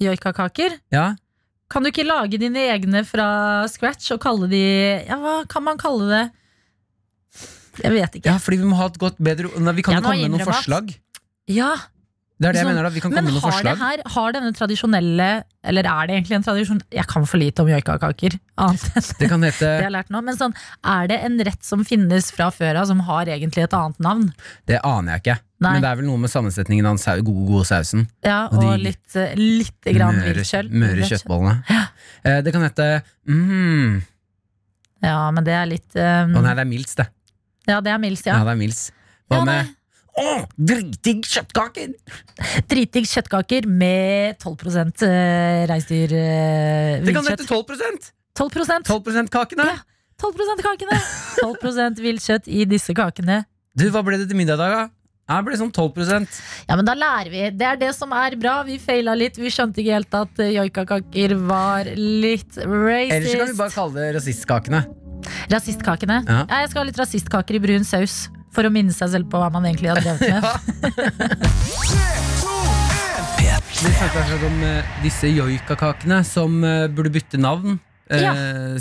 [0.00, 0.78] Joikakaker?
[0.94, 1.10] Ja,
[1.68, 3.28] Kan du ikke lage dine egne fra
[3.68, 4.62] scratch og kalle de
[5.04, 6.24] Ja, hva kan man kalle det?
[7.84, 8.26] Jeg vet ikke.
[8.26, 10.48] Ja, fordi vi må ha et godt bedre Nei, Vi kan jo komme med noen
[10.48, 10.90] forslag.
[11.48, 11.74] Ja,
[12.38, 12.86] Det er det jeg Sånn, mener.
[12.86, 13.78] da Vi kan Men komme med noen har forslag.
[13.82, 15.28] her, har denne tradisjonelle
[15.64, 18.36] Eller er det egentlig en tradisjon Jeg kan for lite om joikakaker.
[19.18, 20.20] Det kan det jeg har lært nå.
[20.22, 20.54] Men sånn,
[20.86, 24.28] er det en rett som finnes fra før av, som har egentlig et annet navn?
[24.70, 25.36] Det aner jeg ikke.
[25.58, 25.72] Nei.
[25.72, 28.06] Men det er vel noe med sammensetningen av den gode, gode sausen.
[28.22, 31.56] Ja, Og og de litt, eh, litt grann Møre, møre kjøttbollene.
[32.22, 34.02] Eh, Det kan hete mm,
[35.02, 36.36] Ja, men det er litt um...
[36.38, 37.08] Å nei, det er Mils, det.
[37.68, 38.44] Ja, det er Mils, Ja, ja.
[38.46, 38.84] det er Mils.
[39.28, 39.74] Hva Ja, med.
[40.18, 41.92] Å, dritdigg kjøttkaker!
[42.70, 48.10] Dritdigg kjøttkaker med 12 eh, reinsdyr eh, Det kan hete viltkjøtt.
[48.10, 49.66] 12% 12% 12% kakene!
[49.70, 49.78] Ja.
[50.18, 51.00] 12% kakene!
[51.46, 53.44] 12% viltkjøtt i disse kakene.
[53.78, 54.86] Du, hva ble det til middag i dag, da?
[55.28, 56.38] Det ble sånn 12%
[56.70, 57.42] Ja, men da lærer vi.
[57.52, 58.62] Det er det som er bra.
[58.64, 59.36] Vi feila litt.
[59.36, 63.12] Vi skjønte ikke helt at eh, joikakaker var litt racist.
[63.12, 64.82] Ellers så kan vi bare kalle det rasistkakene.
[65.52, 66.22] Rasistkakene.
[66.24, 66.40] Ja.
[66.48, 68.22] Ja, jeg skal ha litt rasistkaker i brun saus.
[68.54, 70.42] For å minne seg selv på hva man egentlig har drevet med.
[73.78, 77.76] Vi snakket akkurat om eh, disse joikakakene som eh, burde bytte navn
[78.10, 78.32] eh, Ja.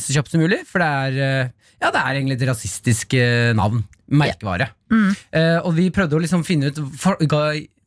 [0.02, 0.64] så kjapt som mulig.
[0.70, 3.84] For det er, eh, ja, det er egentlig et rasistisk eh, navn.
[4.08, 4.70] Merkevare.
[4.90, 5.10] Mm.
[5.36, 7.42] Eh, og vi prøvde å liksom finne ut for, ga,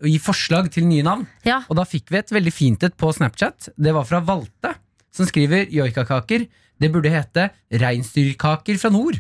[0.05, 1.25] å gi forslag til nye navn.
[1.49, 1.62] Ja.
[1.73, 3.71] Og da fikk vi et veldig fint et på Snapchat.
[3.81, 4.75] Det var fra Valte,
[5.11, 6.45] som skriver joikakaker.
[6.81, 7.49] Det burde hete
[7.81, 9.19] reinsdyrkaker fra nord.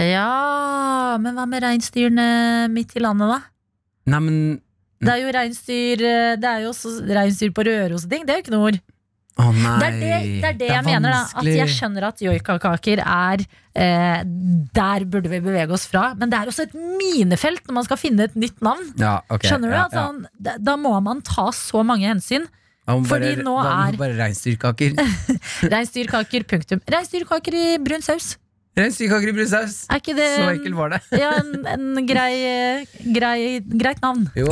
[0.00, 2.26] Ja, men hva med reinsdyrene
[2.72, 3.40] midt i landet, da?
[4.10, 4.38] Nei, men
[5.00, 6.00] Det er jo reinsdyr
[6.40, 8.24] Det er jo også reinsdyr på Røros og ting.
[8.26, 8.78] Det er jo ikke noe ord.
[9.40, 9.74] Å nei.
[9.80, 10.08] Det er det,
[10.40, 11.14] det, er det jeg mener.
[11.14, 14.22] da At jeg skjønner at joikakaker er eh,
[14.76, 16.10] Der burde vi bevege oss fra.
[16.18, 18.90] Men det er også et minefelt når man skal finne et nytt navn.
[19.00, 19.76] ja, ok, Skjønner du?
[19.78, 22.48] ja, at sånn, da, da må man ta så mange hensyn.
[22.90, 24.96] Må fordi bare, nå er- bare reinsdyrkaker.
[25.72, 26.80] Reinsdyrkaker, punktum.
[26.90, 28.32] Reinsdyrkaker i brun saus.
[28.78, 29.80] Reinsdyrkaker i brun saus.
[29.90, 31.00] Er ikke det Så enkelt var det.
[31.22, 34.28] ja, en, en grei, eh, grei, greit navn?
[34.38, 34.50] Jo.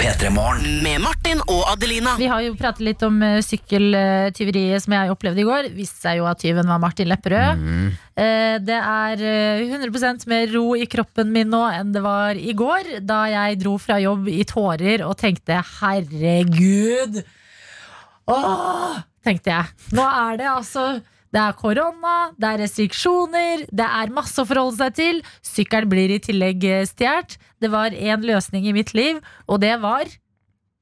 [0.00, 2.14] Med Martin og Adelina.
[2.16, 5.68] Vi har jo pratet litt om uh, sykkeltyveriet som jeg opplevde i går.
[5.76, 7.60] Viste seg jo at tyven var Martin Lepperød.
[7.60, 7.90] Mm.
[8.16, 9.24] Uh, det er
[9.60, 13.60] uh, 100% mer ro i kroppen min nå enn det var i går, da jeg
[13.60, 17.20] dro fra jobb i tårer og tenkte herregud.
[18.30, 19.90] Åh, tenkte jeg.
[19.96, 20.86] Nå er det altså
[21.30, 25.22] det er korona, det er restriksjoner, det er masse å forholde seg til.
[25.46, 27.36] Sykkelen blir i tillegg eh, stjålet.
[27.60, 30.08] Det var én løsning i mitt liv, og det var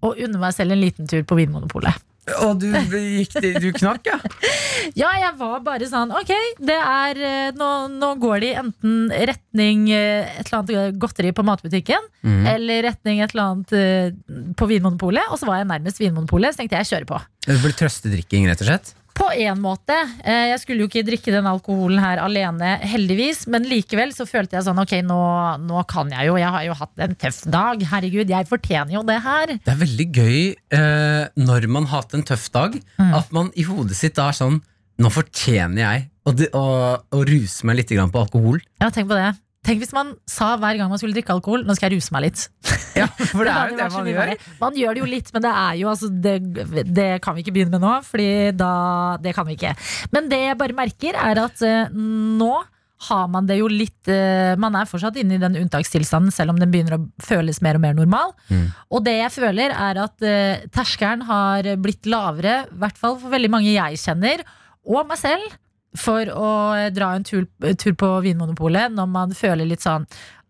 [0.07, 2.05] å unne meg selv en liten tur på Vinmonopolet.
[2.45, 4.19] Og du gikk Du knakk, ja?
[5.01, 6.29] Ja, jeg var bare sånn Ok,
[6.61, 8.99] det er eh, Nå, nå går de enten
[9.31, 12.45] retning eh, et eller annet godteri på matbutikken, Mm.
[12.51, 15.31] eller retning et eller annet på Vinmonopolet.
[15.33, 17.21] Og så var jeg nærmest Vinmonopolet, så tenkte jeg jeg kjører på.
[17.47, 18.91] Det blir trøstedrikking, rett og slett?
[19.19, 19.97] På en måte.
[20.23, 23.47] Eh, Jeg skulle jo ikke drikke den alkoholen her alene, heldigvis.
[23.51, 25.19] Men likevel så følte jeg sånn ok, nå,
[25.67, 26.37] nå kan jeg jo.
[26.39, 27.83] Jeg har jo hatt en tøff dag.
[27.91, 29.55] Herregud, jeg fortjener jo det her.
[29.59, 30.39] Det er veldig gøy
[30.79, 33.13] eh, når man har hatt en tøff dag, Mm.
[33.15, 34.61] at man i hodet sitt da er sånn
[34.99, 36.63] Nå fortjener jeg å, å,
[37.15, 38.59] å ruse meg litt på alkohol.
[38.83, 39.29] Ja, tenk på det.
[39.67, 42.29] Tenk hvis man sa hver gang man skulle drikke alkohol Nå skal jeg ruse meg
[42.29, 42.47] litt.
[42.99, 44.31] Ja, For det er jo det man gjør.
[44.59, 46.33] Man gjør det jo litt, men det er jo altså det,
[46.91, 48.73] det kan vi ikke begynne med nå, Fordi da
[49.23, 49.71] Det kan vi ikke.
[50.15, 52.57] Men det jeg bare merker, er at uh, nå
[53.07, 56.59] har man det jo litt uh, Man er fortsatt inne i den unntakstilstanden, selv om
[56.59, 58.35] den begynner å føles mer og mer normal.
[58.51, 58.67] Mm.
[58.91, 63.31] Og det jeg føler, er at uh, terskelen har blitt lavere, i hvert fall for
[63.37, 64.43] veldig mange jeg kjenner,
[64.89, 65.55] og meg selv,
[65.97, 66.49] for å
[66.93, 67.47] dra en tur,
[67.81, 70.05] tur på Vinmonopolet når man føler litt sånn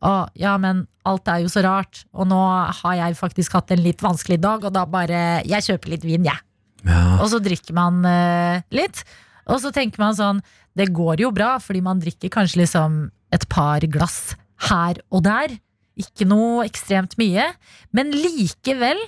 [0.05, 2.39] å, ja, men alt er jo så rart, og nå
[2.83, 6.27] har jeg faktisk hatt en litt vanskelig dag, og da bare Jeg kjøper litt vin,
[6.29, 6.39] jeg.
[6.87, 7.19] Ja.
[7.19, 9.03] Og så drikker man uh, litt,
[9.51, 10.43] og så tenker man sånn
[10.79, 14.37] Det går jo bra, fordi man drikker kanskje liksom et par glass
[14.71, 15.57] her og der.
[15.99, 17.51] Ikke noe ekstremt mye.
[17.91, 19.01] Men likevel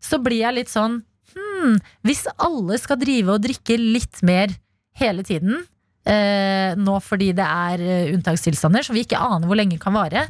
[0.00, 4.50] så blir jeg litt sånn Hm, hvis alle skal drive og drikke litt mer
[4.98, 5.64] hele tiden,
[6.08, 10.26] eh, nå fordi det er eh, unntakstilstander som vi ikke aner hvor lenge kan vare,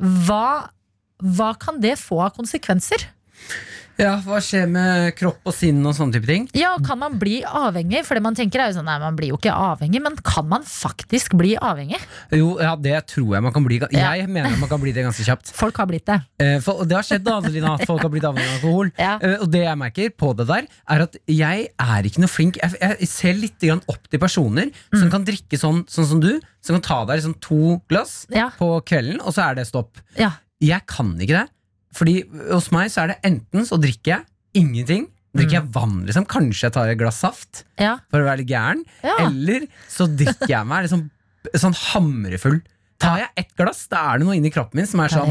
[0.00, 0.70] hva,
[1.20, 3.04] hva kan det få av konsekvenser?
[4.00, 6.48] Ja, hva skjer med kropp og sinn og sånne type ting?
[6.58, 8.02] Ja, Kan man bli avhengig?
[8.08, 10.48] For det man tenker er jo sånn, nei, man blir jo ikke avhengig, men kan
[10.50, 12.00] man faktisk bli avhengig?
[12.34, 13.78] Jo, ja, det tror jeg man kan bli.
[13.92, 14.14] Ja.
[14.18, 15.52] Jeg mener man kan bli det ganske kjapt.
[15.62, 16.18] Folk har blitt det.
[16.40, 18.92] Eh, For, det har skjedd da, Adelina, at folk har blitt avhengig av alkohol.
[18.98, 19.14] Ja.
[19.22, 22.58] Eh, Og det jeg merker på det der, er at jeg er ikke noe flink.
[22.62, 24.98] Jeg, jeg ser litt grann opp til personer Mm.
[25.00, 26.40] som kan drikke sånn, sånn som du.
[26.64, 28.48] Som kan ta deg liksom to glass Ja.
[28.58, 29.98] på kvelden, og så er det stopp.
[30.18, 30.32] Ja.
[30.60, 31.48] Jeg kan ikke det.
[31.96, 32.20] Fordi
[32.50, 34.24] hos meg så er det enten så drikker jeg
[34.62, 35.08] ingenting.
[35.36, 36.26] Drikker jeg vann, liksom.
[36.30, 37.96] Kanskje jeg tar et glass saft Ja.
[38.10, 38.84] for å være litt gæren.
[39.06, 39.16] Ja.
[39.28, 41.08] Eller så drikker jeg meg liksom
[41.54, 42.60] sånn hamrefull.
[43.00, 45.30] Tar jeg ett glass, da er det noe inni kroppen min som er sånn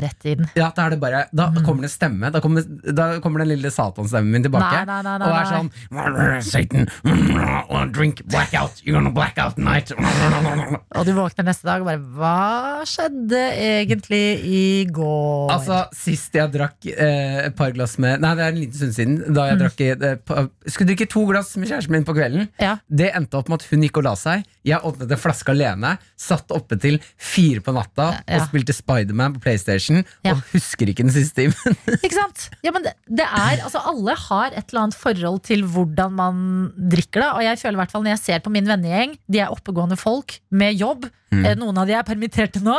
[0.58, 2.32] ja, da, er det bare, da kommer det stemme.
[2.34, 4.82] Da kommer, da kommer den lille satanstemmen min tilbake.
[4.86, 6.90] Nei, nei, nei, nei, og er sånn Satan,
[7.96, 8.82] drink blackout.
[8.84, 9.94] You're gonna blackout night.
[11.00, 14.62] Og du våkner neste dag og bare Hva skjedde egentlig i
[14.92, 15.52] går?
[15.54, 18.96] Altså, Sist jeg drakk eh, et par glass med Nei, det er en liten stund
[18.98, 19.20] siden.
[19.36, 22.50] Da jeg drakk eh, Skulle drikke to glass med kjæresten min på kvelden.
[22.62, 22.78] Ja.
[22.88, 24.48] Det endte opp med at hun gikk og la seg.
[24.68, 28.40] Jeg åpnet en flaske alene, satt oppe til fire på natta Ja.
[28.40, 30.04] og spilte Spiderman på PlayStation.
[30.26, 30.34] Ja.
[30.36, 31.78] Og husker ikke den siste timen.
[32.06, 32.48] Ikke sant?
[32.66, 36.44] Ja, men det, det er, altså Alle har et eller annet forhold til hvordan man
[36.92, 37.30] drikker det.
[37.36, 39.98] Og jeg føler i hvert fall når jeg ser på min vennegjeng, de er oppegående
[40.00, 41.10] folk med jobb.
[41.34, 41.44] Mm.
[41.62, 42.78] Noen av de er permitterte nå.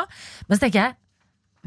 [0.49, 0.97] Men så tenker jeg,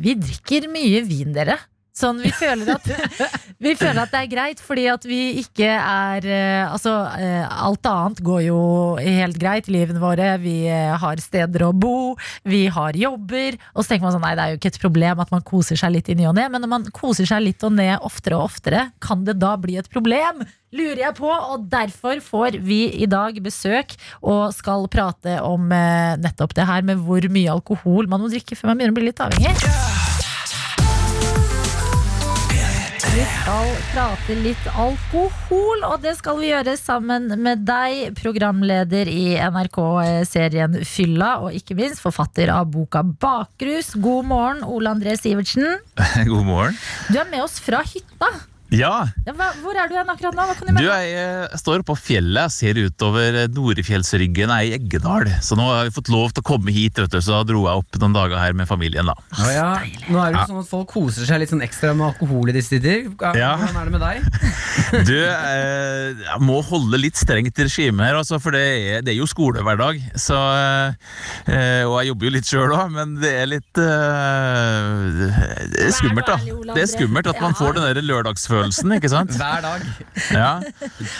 [0.03, 1.59] vi drikker mye vin, dere.
[1.93, 2.87] Sånn, vi føler at
[3.63, 6.91] Vi føler at det er greit, fordi at vi ikke er eh, Altså,
[7.21, 8.61] eh, alt annet går jo
[8.97, 10.31] helt greit i livene våre.
[10.41, 12.15] Vi eh, har steder å bo,
[12.49, 13.59] vi har jobber.
[13.75, 15.79] Og så tenker man sånn, nei, det er jo ikke et problem at man koser
[15.79, 18.39] seg litt i ny og ne, men når man koser seg litt og ned oftere
[18.39, 20.41] og oftere, kan det da bli et problem?
[20.73, 23.93] Lurer jeg på, og derfor får vi i dag besøk
[24.25, 28.73] og skal prate om nettopp det her med hvor mye alkohol man må drikke før
[28.73, 30.02] man begynner å bli litt avhengig.
[33.13, 39.35] Vi skal prate litt alkohol, og det skal vi gjøre sammen med deg, programleder i
[39.37, 43.91] NRK-serien Fylla, og ikke minst forfatter av boka Bakrus.
[44.01, 45.77] God morgen, Ole André Sivertsen.
[46.31, 46.81] God morgen.
[47.13, 48.31] Du er med oss fra hytta.
[48.73, 50.45] Ja, Ja, hva, hvor er du hen akkurat nå?
[50.49, 54.73] Hva kan du du jeg, jeg eh, står på fjellet, ser utover Jeg er i
[54.77, 55.29] Eggedal.
[55.45, 57.65] Så nå har vi fått lov til å komme hit, vet du, så da dro
[57.67, 59.09] jeg opp noen dager her med familien.
[59.09, 59.15] da.
[59.37, 59.67] Å ja.
[60.09, 62.55] Nå er det jo sånn at folk koser seg litt sånn ekstra med alkohol i
[62.57, 63.05] disse tider.
[63.37, 63.53] Ja.
[63.61, 64.17] Hvordan er det med deg?
[65.03, 69.17] Du, eh, jeg må holde litt strengt regime her, altså, for det er, det er
[69.17, 70.01] jo skolehverdag.
[70.19, 70.37] Så,
[71.49, 75.23] eh, og jeg jobber jo litt sjøl òg, men det er litt eh,
[75.73, 76.37] Det er skummelt, da.
[76.73, 78.01] Det er skummelt at man får den der
[78.63, 79.35] lørdagsfølelsen, ikke sant?
[79.37, 79.85] Hver dag.
[80.31, 80.49] Ja.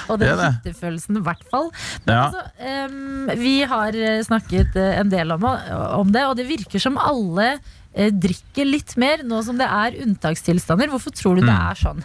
[0.10, 1.70] Og det den hyttefølelsen, i hvert fall.
[2.06, 2.24] Men Ja.
[2.26, 2.42] altså,
[2.90, 6.98] um, vi har eh, snakket eh, en del om, om det, og det virker som
[6.98, 7.60] alle
[7.94, 10.90] eh, drikker litt mer nå som det er unntakstilstander.
[10.94, 11.70] Hvorfor tror du det Mm.
[11.72, 12.04] er sånn?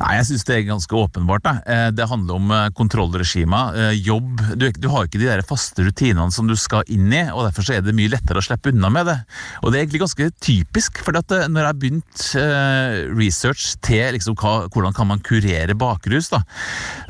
[0.00, 1.44] Nei, Jeg syns det er ganske åpenbart.
[1.44, 1.54] Da.
[1.66, 4.42] Eh, Det handler om eh, kontrollregimer, eh, jobb.
[4.58, 7.68] Du, du har ikke de der faste rutinene som du skal inn i, og derfor
[7.74, 9.16] er det mye lettere å slippe unna med det.
[9.62, 14.36] Og det er egentlig ganske typisk, for når jeg har begynt eh, research til liksom,
[14.40, 16.42] hva, hvordan kan man kurere bakrus, da,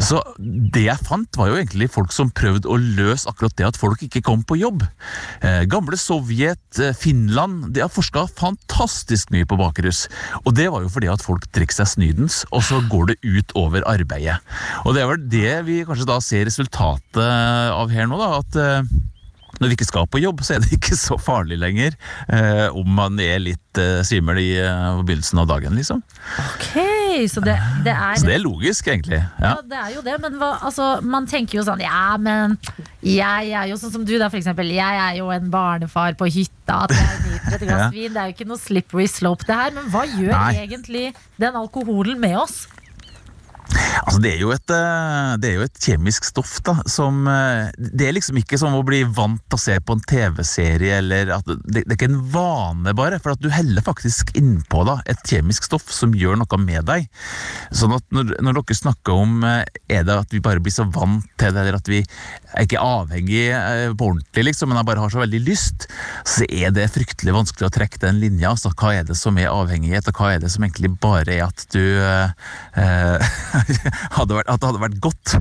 [0.01, 3.79] så det jeg fant var jo egentlig folk som prøvde å løse akkurat det at
[3.81, 4.83] folk ikke kom på jobb.
[5.71, 10.07] Gamle Sovjet, Finland, de har forska fantastisk mye på bakrus.
[10.45, 13.55] Og det var jo fordi at folk drikker seg snydens, og så går det ut
[13.59, 14.39] over arbeidet.
[14.85, 18.31] Og det er vel det vi kanskje da ser resultatet av her nå, da.
[18.41, 18.93] At eh,
[19.61, 21.97] når vi ikke skal på jobb, så er det ikke så farlig lenger
[22.33, 26.01] eh, om man er litt eh, svimmel i eh, begynnelsen av dagen, liksom.
[26.47, 26.71] Ok,
[27.29, 29.21] så det, det er Så det er logisk, egentlig.
[29.21, 29.55] Ja, Ja.
[29.69, 32.57] det er jo det, men hva, altså, man tenker jo sånn Ja, men
[33.03, 34.71] jeg er jo sånn som du, da, for eksempel.
[34.75, 36.85] Jeg er jo en barnefar på hytta.
[36.85, 37.89] At jeg nyter et glass Ja.
[37.95, 38.13] vin.
[38.13, 39.71] Det er jo ikke noe slippery slope, det her.
[39.73, 40.67] Men hva gjør Nei.
[40.67, 41.07] egentlig
[41.39, 42.67] den alkoholen med oss?
[43.71, 47.69] Altså, det, er jo et, eh, det er jo et kjemisk stoff da, som eh,
[47.79, 51.31] Det er liksom ikke som å bli vant til å se på en TV-serie, eller
[51.37, 53.21] at det, det er ikke en vane, bare.
[53.23, 57.07] For at du heller faktisk innpå da, et kjemisk stoff som gjør noe med deg.
[57.71, 60.89] Sånn at når, når dere snakker om eh, Er det at vi bare blir så
[60.91, 62.03] vant til det, eller at vi
[62.55, 65.87] er ikke avhengig eh, på ordentlig, liksom, men jeg bare har så veldig lyst,
[66.29, 68.53] så er det fryktelig vanskelig å trekke den linja.
[68.53, 71.45] Altså, hva er det som er avhengighet, og hva er det som egentlig bare er
[71.47, 72.33] at du eh,
[72.81, 73.31] eh,
[74.19, 75.37] hadde vært, At det hadde vært godt.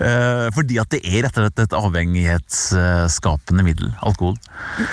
[0.00, 3.94] Eh, fordi at det er rett og slett et avhengighetsskapende middel.
[4.06, 4.36] Alkohol.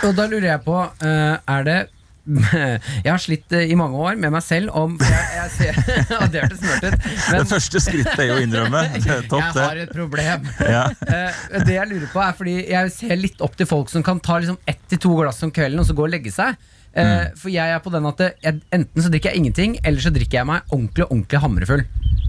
[0.08, 1.80] Og da lurer jeg på, eh, er det
[3.06, 5.80] jeg har slitt eh, i mange år med meg selv om jeg, jeg ser,
[6.34, 7.06] Det hørtes mørkt ut.
[7.08, 8.84] det første skrittet er jo å innrømme.
[9.08, 10.50] Det topp, jeg har et problem.
[10.68, 10.84] Ja.
[11.08, 14.20] Eh, det jeg lurer på er fordi Jeg ser litt opp til folk som kan
[14.24, 16.58] ta liksom ett til to glass om kvelden og så gå og legge seg.
[16.98, 20.12] Eh, For jeg er på den at jeg, Enten så drikker jeg ingenting, eller så
[20.14, 21.84] drikker jeg meg ordentlig ordentlig hamrefull.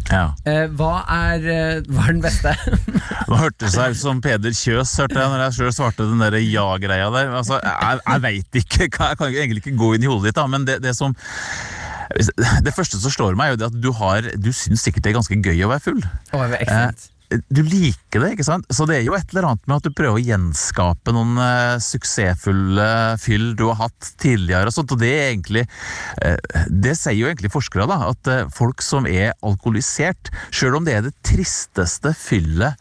[0.09, 0.23] Ja.
[0.49, 2.55] Eh, hva, er, eh, hva er den beste?
[3.29, 6.39] Nå hørtes jeg ut som Peder Kjøs hørte jeg når jeg selv svarte den der
[6.41, 7.35] ja-greia der.
[7.41, 10.47] Altså, jeg jeg veit ikke, jeg kan egentlig ikke gå inn i hodet ditt, da,
[10.49, 11.17] men det, det som
[12.65, 15.11] det første som slår meg, er jo det at du, har, du syns sikkert det
[15.13, 16.01] er ganske gøy å være full.
[16.33, 17.11] Oh, excellent.
[17.29, 18.67] Du liker det, ikke sant?
[18.73, 21.77] Så det er jo et eller annet med at du prøver å gjenskape noen uh,
[21.83, 22.89] suksessfulle
[23.21, 25.65] fyll du har hatt tidligere og sånt, og det er egentlig
[26.25, 26.39] uh,
[26.73, 30.97] Det sier jo egentlig forskere, da, at uh, folk som er alkoholisert, sjøl om det
[30.97, 32.79] er det tristeste fyllet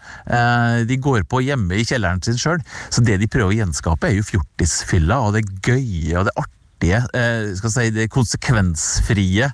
[0.87, 2.61] de går på hjemme i kjelleren sin sjøl,
[2.93, 6.56] så det de prøver å gjenskape, er jo fjortisfylla, og det gøye og det artige
[6.77, 9.49] artige, eh, skal si det konsekvensfrie.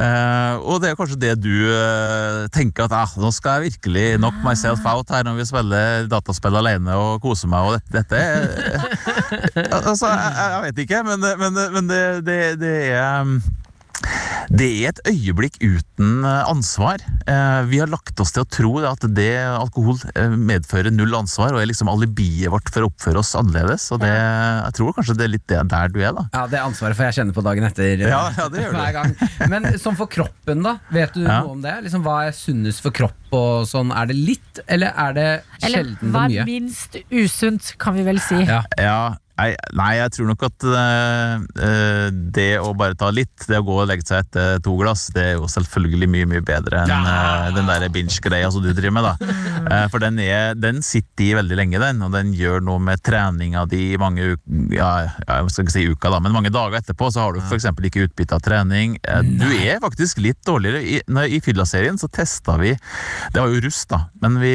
[0.00, 4.18] Eh, og det er kanskje det du eh, tenker at ah, nå skal jeg virkelig
[4.18, 9.68] knock myself out her når vi spiller dataspill alene og koser meg, og dette, dette
[9.90, 13.40] Altså, jeg, jeg vet ikke, men, men, men det, det, det er um,
[14.48, 17.02] det er et øyeblikk uten eh, ansvar.
[17.26, 21.52] Eh, Vi har lagt oss til å tro at det alkohol eh, medfører null ansvar,
[21.54, 23.90] og er liksom alibiet vårt for å oppføre oss annerledes.
[23.92, 26.26] Og det, jeg tror kanskje det er litt der du er, da.
[26.32, 28.06] Ja, Det ansvaret får jeg kjenne på dagen etter.
[28.06, 28.80] Ja, ja, det gjør du.
[28.80, 29.14] hver gang.
[29.52, 30.76] Men sånn for kroppen, da?
[30.90, 31.40] Vet du Ja.
[31.42, 31.76] noe om det?
[31.84, 33.16] Liksom, hva er sunnest for kropp?
[33.30, 33.92] og sånn?
[33.94, 35.26] Er det litt, eller er det
[35.60, 36.44] sjelden Eller sjelden hva er mye?
[36.48, 38.40] minst usunt, kan vi vel si.
[38.42, 38.64] Ja.
[38.76, 43.64] Ja, nei, nei, jeg tror nok at eh, det å bare ta litt, det å
[43.66, 47.06] gå og legge seg etter to glass, det er jo selvfølgelig mye mye bedre enn
[47.06, 49.08] uh, den der binge-greia som du driver med.
[49.08, 49.36] da.
[49.66, 53.02] Uh, for den, er, den sitter i veldig lenge, den, og den gjør noe med
[53.06, 56.52] treninga di i mange uker, ja, ja, jeg skal ikke si uka, da, men mange
[56.54, 57.68] dager etterpå så har du f.eks.
[57.90, 58.96] ikke utbytte av trening.
[59.40, 60.82] Du er faktisk litt dårligere.
[60.82, 64.52] I, når, i Fylla-serien så testa vi Det var jo russ, da, men vi,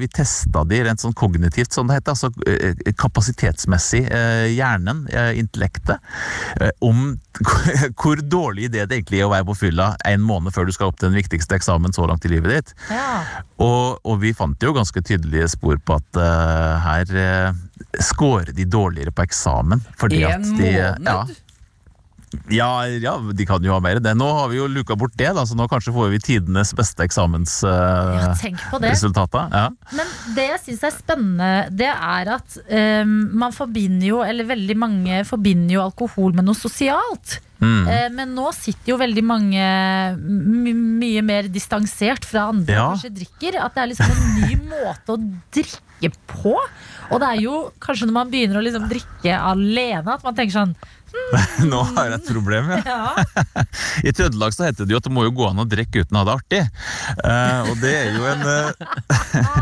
[0.00, 2.16] vi testa de rent sånn kognitivt, som det heter.
[2.16, 4.04] Altså kapasitetsmessig,
[4.52, 5.98] hjernen, eh, intellektet.
[6.60, 7.18] eh, Om
[8.00, 10.90] hvor dårlig idé det egentlig er å være på fylla en måned før du skal
[10.90, 12.74] opp til den viktigste eksamen så langt i livet ditt.
[12.90, 13.22] Ja.
[13.62, 17.60] Og, og vi fant jo ganske tydelige spor på at eh, her uh,
[18.02, 19.84] scorer de dårligere på eksamen.
[19.98, 20.88] Fordi En at de, måned?
[21.06, 21.47] Ja,
[22.52, 24.14] ja, ja, de kan jo ha mer det.
[24.18, 27.02] Nå har vi jo luka bort det, da, så nå kanskje får vi tidenes beste
[27.02, 28.38] ja, eksamensresultater.
[28.42, 28.94] tenk på det.
[29.52, 29.66] ja.
[29.96, 32.58] Men det jeg syns er spennende, det er at
[33.02, 37.38] um, man forbinder jo, eller veldig mange forbinder jo alkohol med noe sosialt.
[37.58, 37.88] Mm.
[37.90, 39.62] Eh, men nå sitter jo veldig mange
[40.22, 42.84] my mye mer distansert fra andre Ja.
[42.92, 43.58] kanskje drikker.
[43.64, 46.54] At det er liksom en ny måte å drikke på.
[47.10, 50.54] Og det er jo kanskje når man begynner å liksom drikke alene, at man tenker
[50.54, 50.76] sånn
[51.70, 52.78] Nå har jeg et problem, ja.
[52.88, 53.24] Ja,
[54.08, 56.16] I Trøndelag så heter det jo at det må jo gå an å drikke uten
[56.16, 56.60] å ha det artig.
[57.22, 58.70] Uh, og det er jo en uh,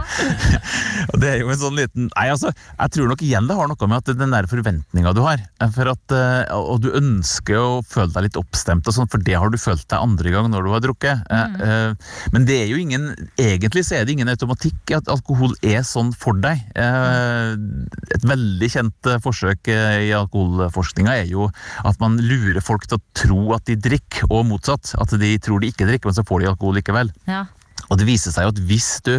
[1.13, 3.71] Og det er jo en sånn liten Nei, altså, jeg tror nok igjen det har
[3.71, 5.43] noe med at den der forventninga du har.
[5.43, 9.23] eh, For at, uh, og du ønsker å føle deg litt oppstemt, og sånn, for
[9.23, 11.25] det har du følt deg andre gang når du har drukket.
[11.27, 11.97] Mm.
[12.33, 13.05] men det er jo ingen
[13.41, 16.61] Egentlig så er det ingen automatikk i at alkohol er sånn for deg.
[16.77, 21.36] Et veldig kjent forsøk i alkoholforskninga er jo
[21.85, 24.95] at man lurer folk til å tro at de drikker, og motsatt.
[25.01, 27.13] At de tror de ikke drikker, men så får de alkohol likevel.
[27.31, 27.45] ja.
[27.93, 29.13] Og det viser seg jo at hvis du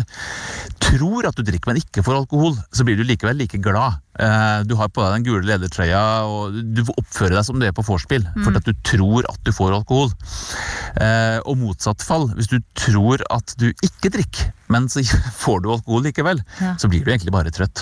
[0.84, 4.02] tror at du drikker, men ikke får alkohol, så blir du likevel like glad.
[4.20, 7.72] Eh, Du har på deg den gule ledertrøya, og du oppfører deg som du er
[7.78, 10.12] på vorspiel, fordi at du tror at du får alkohol.
[11.00, 15.00] Eh, Og motsatt fall, hvis du tror at du ikke drikker, men så
[15.44, 16.72] får du alkohol likevel, Ja.
[16.80, 17.78] så blir du egentlig bare trøtt.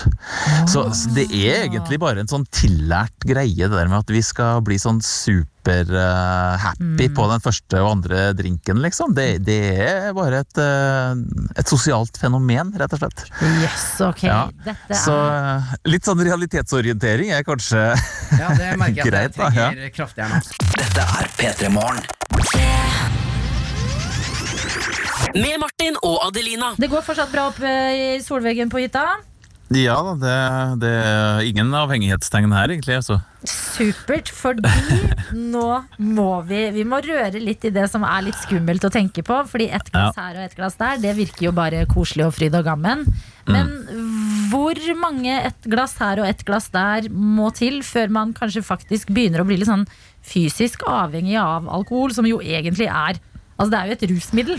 [0.70, 4.22] Så, så det er egentlig bare en sånn tillært greie, det der med at vi
[4.22, 9.14] skal bli sånn super-happy på den første og andre drinken, liksom.
[9.16, 11.12] Det, det er bare et, uh,
[11.58, 13.18] et sosialt fenomen, rett og slett.
[13.62, 14.22] Yes, ok.
[14.28, 15.14] Ja, Dette er Så
[15.90, 17.82] litt sånn realitetsorientering er kanskje
[18.38, 20.40] Ja, det merker jeg at jeg trenger kraftig her nå.
[20.76, 22.02] Dette er P3 Morgen.
[25.36, 26.72] Med Martin og Adelina.
[26.80, 29.06] Det går fortsatt bra opp eh, i solveggen på hytta.
[29.74, 30.34] Ja da, det,
[30.84, 33.00] det er ingen avhengighetstegn her, egentlig.
[33.00, 33.18] Altså.
[33.50, 34.70] Supert, fordi
[35.34, 35.64] nå
[35.98, 39.40] må vi Vi må røre litt i det som er litt skummelt å tenke på.
[39.50, 42.56] Fordi ett glass her og ett glass der, det virker jo bare koselig og fryd
[42.56, 43.04] og gammen.
[43.50, 43.74] Men
[44.52, 49.10] hvor mange ett glass her og ett glass der må til før man kanskje faktisk
[49.14, 49.86] begynner å bli litt sånn
[50.26, 53.18] fysisk avhengig av alkohol, som jo egentlig er
[53.56, 54.58] Altså det er jo et rusmiddel.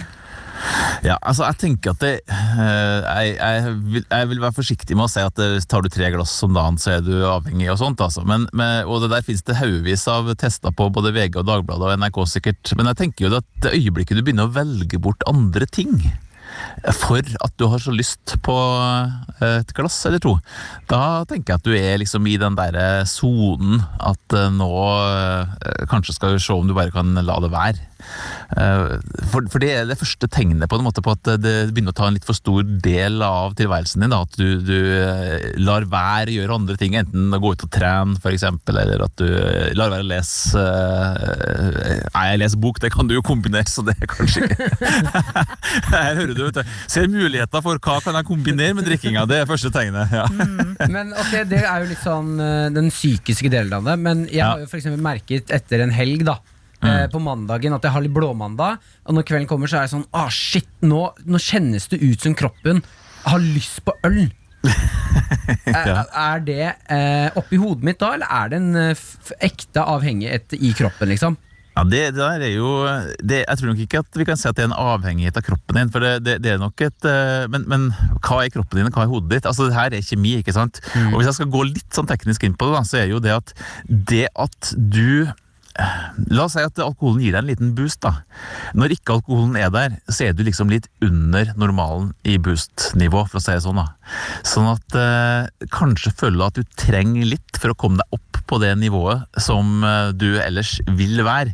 [1.05, 5.07] Ja, altså jeg tenker at det eh, jeg, jeg, vil, jeg vil være forsiktig med
[5.07, 7.79] å si at det, tar du tre glass om dagen, så er du avhengig og
[7.81, 8.03] sånt.
[8.03, 8.25] Altså.
[8.27, 11.89] Men, med, og det der finnes det haugevis av tester på både VG og Dagbladet
[11.89, 12.75] og NRK sikkert.
[12.77, 15.99] Men jeg tenker jo at det øyeblikket du begynner å velge bort andre ting
[16.95, 18.55] for at du har så lyst på
[19.41, 20.35] eh, et glass eller to,
[20.89, 25.85] da tenker jeg at du er liksom i den derre sonen at eh, nå eh,
[25.91, 27.86] kanskje skal vi se om du bare kan la det være.
[28.57, 28.97] Eh,
[29.31, 31.97] For, for det er det første tegnet på, en måte, på at det begynner å
[31.97, 34.13] ta en litt for stor del av tilværelsen din.
[34.13, 34.21] Da.
[34.23, 37.71] At du, du eh, lar være å gjøre andre ting, enten å gå ut og
[37.73, 42.91] trene f.eks., eller at du eh, lar være å lese Nei, jeg leser bok, det
[42.93, 44.67] kan du jo kombinere, så det er kanskje ikke
[45.91, 46.75] Her hører du, vet du.
[46.91, 49.25] Ser muligheter for hva kan jeg kombinere med drikkinga.
[49.29, 50.13] Det er første tegnet.
[50.13, 50.25] Ja.
[50.89, 52.35] Men ok, Det er jo litt sånn
[52.75, 53.97] den psykiske delen av det.
[54.03, 56.37] Men jeg har jo for eksempel merket etter en helg da
[56.84, 58.82] eh, på mandagen at jeg har litt blåmandag.
[59.07, 62.28] Og når kvelden kommer, så er det sånn ah, shit, nå, nå kjennes det ut
[62.28, 62.84] som kroppen
[63.28, 64.28] har lyst på øl.
[65.69, 69.03] er, er det eh, oppi hodet mitt da, eller er det en eh,
[69.45, 71.38] ekte avhengighet i kroppen, liksom?
[71.78, 72.69] Ja, det, det der er jo
[73.21, 75.43] det, Jeg tror nok ikke at vi kan si at det er en avhengighet av
[75.45, 75.91] kroppen din.
[75.93, 79.05] For det, det, er nok et eh, men, men hva er kroppen din, og hva
[79.05, 79.49] er hodet ditt?
[79.49, 80.82] Altså, det her er kjemi, ikke sant?
[81.11, 83.21] Og hvis jeg skal gå litt sånn teknisk inn på det, da, så er jo
[83.21, 83.53] det at
[83.88, 85.30] det at du
[86.34, 88.01] La oss si at alkoholen gir deg en liten boost.
[88.01, 88.23] da.
[88.78, 93.39] Når ikke alkoholen er der, så er du liksom litt under normalen i boost-nivå, for
[93.39, 93.82] å si det sånn.
[93.82, 93.96] da.
[94.47, 98.41] Sånn at eh, kanskje føler du at du trenger litt for å komme deg opp
[98.47, 101.53] på det nivået som eh, du ellers vil være.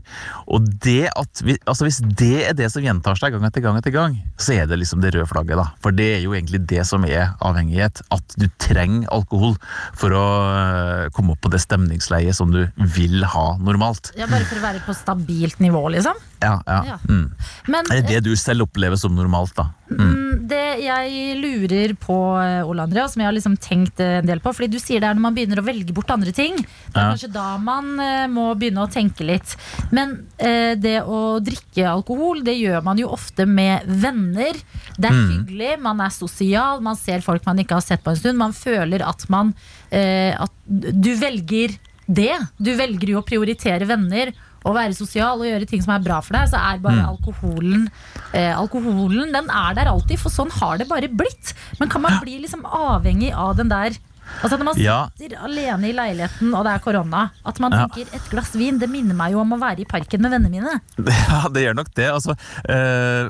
[0.53, 3.79] Og det at, vi, altså Hvis det er det som gjentar seg gang etter gang,
[3.79, 5.57] etter gang, så er det liksom det røde flagget.
[5.59, 5.67] da.
[5.83, 8.03] For det er jo egentlig det som er avhengighet.
[8.13, 9.57] At du trenger alkohol
[9.99, 12.61] for å eh, komme opp på det stemningsleiet som du
[12.95, 14.13] vil ha normalt.
[14.19, 16.19] Ja, bare for å være på stabilt nivå, liksom.
[16.43, 16.97] Ja, ja.
[17.09, 17.29] Mm.
[17.71, 19.69] Men Det er det du selv opplever som normalt, da.
[19.93, 19.99] Mm.
[20.09, 24.19] mm, det jeg lurer på, eh, Ole André, og som jeg har liksom tenkt eh,
[24.21, 26.31] en del på Fordi du sier det er når man begynner å velge bort andre
[26.33, 26.55] ting.
[26.57, 27.11] Det er Ja.
[27.13, 29.55] kanskje da man eh, må begynne å tenke litt.
[29.91, 34.53] Men eh, det å drikke alkohol, det gjør man jo ofte med venner.
[34.97, 35.29] Det er Mm.
[35.45, 38.37] hyggelig, man er sosial, man ser folk man ikke har sett på en stund.
[38.37, 39.53] Man føler at man
[39.91, 41.77] eh, At du velger
[42.09, 42.33] det.
[42.59, 44.33] Du velger jo å prioritere venner.
[44.63, 47.09] Å være sosial og gjøre ting som er bra for deg, så er bare Mm.
[47.17, 47.89] alkoholen
[48.33, 51.53] eh, Alkoholen den er der alltid, for sånn har det bare blitt.
[51.79, 53.91] Men kan man bli liksom avhengig av den der
[54.41, 55.09] Altså Når man Ja.
[55.19, 57.85] sitter alene i leiligheten og det er korona, at man Ja.
[57.87, 60.49] tenker et glass vin, det minner meg jo om å være i parken med vennene
[60.49, 60.81] mine.
[61.29, 62.07] Ja, det gjør nok det.
[62.09, 62.31] Altså,
[62.69, 63.29] eh,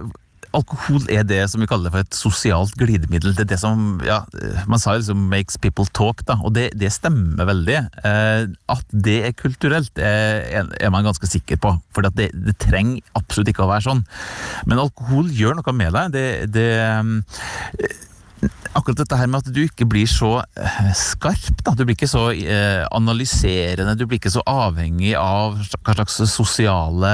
[0.54, 3.34] alkohol er det som vi kaller for et sosialt glidemiddel.
[3.36, 6.54] Det er det som, ja, eh, Man sa jo liksom 'makes people talk', da, og
[6.54, 7.78] det, det stemmer veldig.
[8.06, 11.82] Eh, at det er kulturelt, er, er man ganske sikker på.
[11.94, 14.06] For det, det trenger absolutt ikke å være sånn.
[14.66, 16.12] Men alkohol gjør noe med deg.
[16.14, 18.13] Det, det eh,
[18.78, 21.62] akkurat dette her med at du ikke blir så eh, skarp.
[21.66, 21.74] Da.
[21.78, 27.14] Du blir ikke så eh, analyserende, du blir ikke så avhengig av hva slags sosiale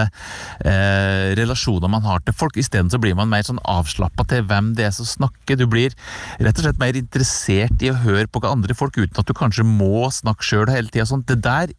[0.64, 2.60] eh, relasjoner man har til folk.
[2.60, 5.60] Isteden blir man mer sånn avslappa til hvem det er som snakker.
[5.60, 5.95] Du blir
[6.39, 9.36] rett og slett mer interessert i å høre på hva andre folk uten at du
[9.38, 11.07] kanskje må snakke sjøl hele tida.
[11.10, 11.26] Sånn.
[11.28, 11.76] Det der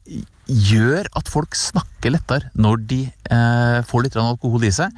[0.50, 4.94] gjør at folk snakker lettere når de eh, får litt alkohol i seg.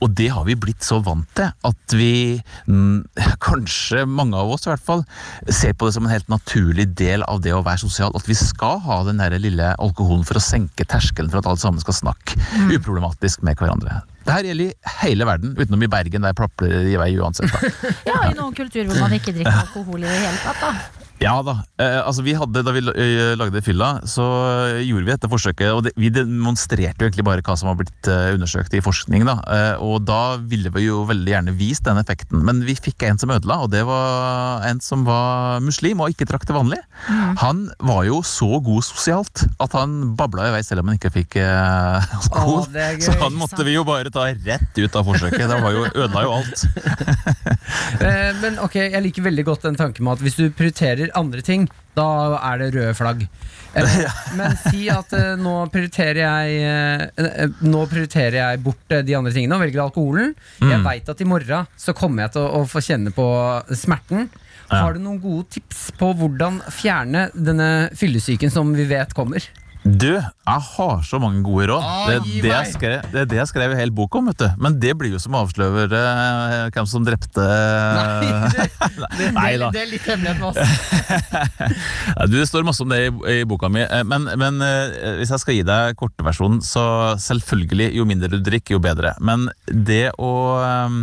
[0.00, 2.38] Og det har vi blitt så vant til at vi,
[2.70, 3.04] mm,
[3.42, 5.04] kanskje mange av oss i hvert fall,
[5.48, 8.14] ser på det som en helt naturlig del av det å være sosial.
[8.16, 11.62] At vi skal ha den der lille alkoholen for å senke terskelen for at alle
[11.62, 12.38] sammen skal snakke
[12.72, 14.02] uproblematisk med hverandre.
[14.26, 17.52] Dette gjelder i hele verden, utenom i Bergen, der plapper det i vei uansett.
[17.52, 17.74] Da.
[18.10, 20.64] Ja, I noen kulturer hvor man ikke drikker alkohol i det hele tatt.
[20.64, 21.60] da Ja da.
[21.80, 24.24] Eh, altså vi hadde, da vi eh, lagde fylla, så
[24.84, 25.70] gjorde vi dette forsøket.
[25.72, 29.24] Og det, vi demonstrerte jo egentlig bare hva som har blitt eh, undersøkt i forskning.
[29.28, 29.38] da.
[29.48, 32.44] Eh, og da ville vi jo veldig gjerne vist den effekten.
[32.46, 36.28] Men vi fikk en som ødela, og det var en som var muslim og ikke
[36.28, 36.80] trakk til vanlig.
[37.40, 41.14] Han var jo så god sosialt at han babla i vei selv om han ikke
[41.16, 42.66] fikk eh, alkohol.
[42.66, 43.00] Å, gøy.
[43.08, 45.46] så han måtte vi jo bare ta rett ut av forsøket.
[45.48, 46.66] Det var jo, ødela jo alt.
[47.96, 51.42] Eh, men ok, jeg liker veldig godt den tanken med at hvis du prioriterer andre
[51.46, 52.06] ting, da
[52.52, 53.26] er det røde flagg.
[53.76, 53.98] Eh,
[54.38, 59.16] men si at eh, nå prioriterer jeg eh, eh, Nå prioriterer jeg bort eh, de
[59.18, 60.34] andre tingene og velger alkoholen.
[60.62, 60.84] Jeg Mm.
[60.88, 63.26] veit at i morgen så kommer jeg til å, få kjenne på
[63.76, 64.28] smerten.
[64.72, 69.44] Har du noen gode tips på hvordan fjerne denne fyllesyken som vi vet kommer?
[69.86, 71.84] Du, jeg har så mange gode råd.
[71.86, 74.26] Ah, det, er det, jeg skrev, det er det jeg skrev en hel bok om,
[74.32, 74.48] vet du.
[74.58, 77.44] Men det blir jo som å avsløre eh, hvem som drepte
[78.94, 79.70] det, Nei da.
[79.74, 80.60] det er litt hemmelighet med oss.
[82.30, 85.32] Du, Det står masse om det i, i boka mi, eh, men, men eh, hvis
[85.34, 86.84] jeg skal gi deg kortversjonen, så
[87.22, 89.14] selvfølgelig, jo mindre du drikker, jo bedre.
[89.24, 90.32] Men det å
[90.62, 90.98] eh,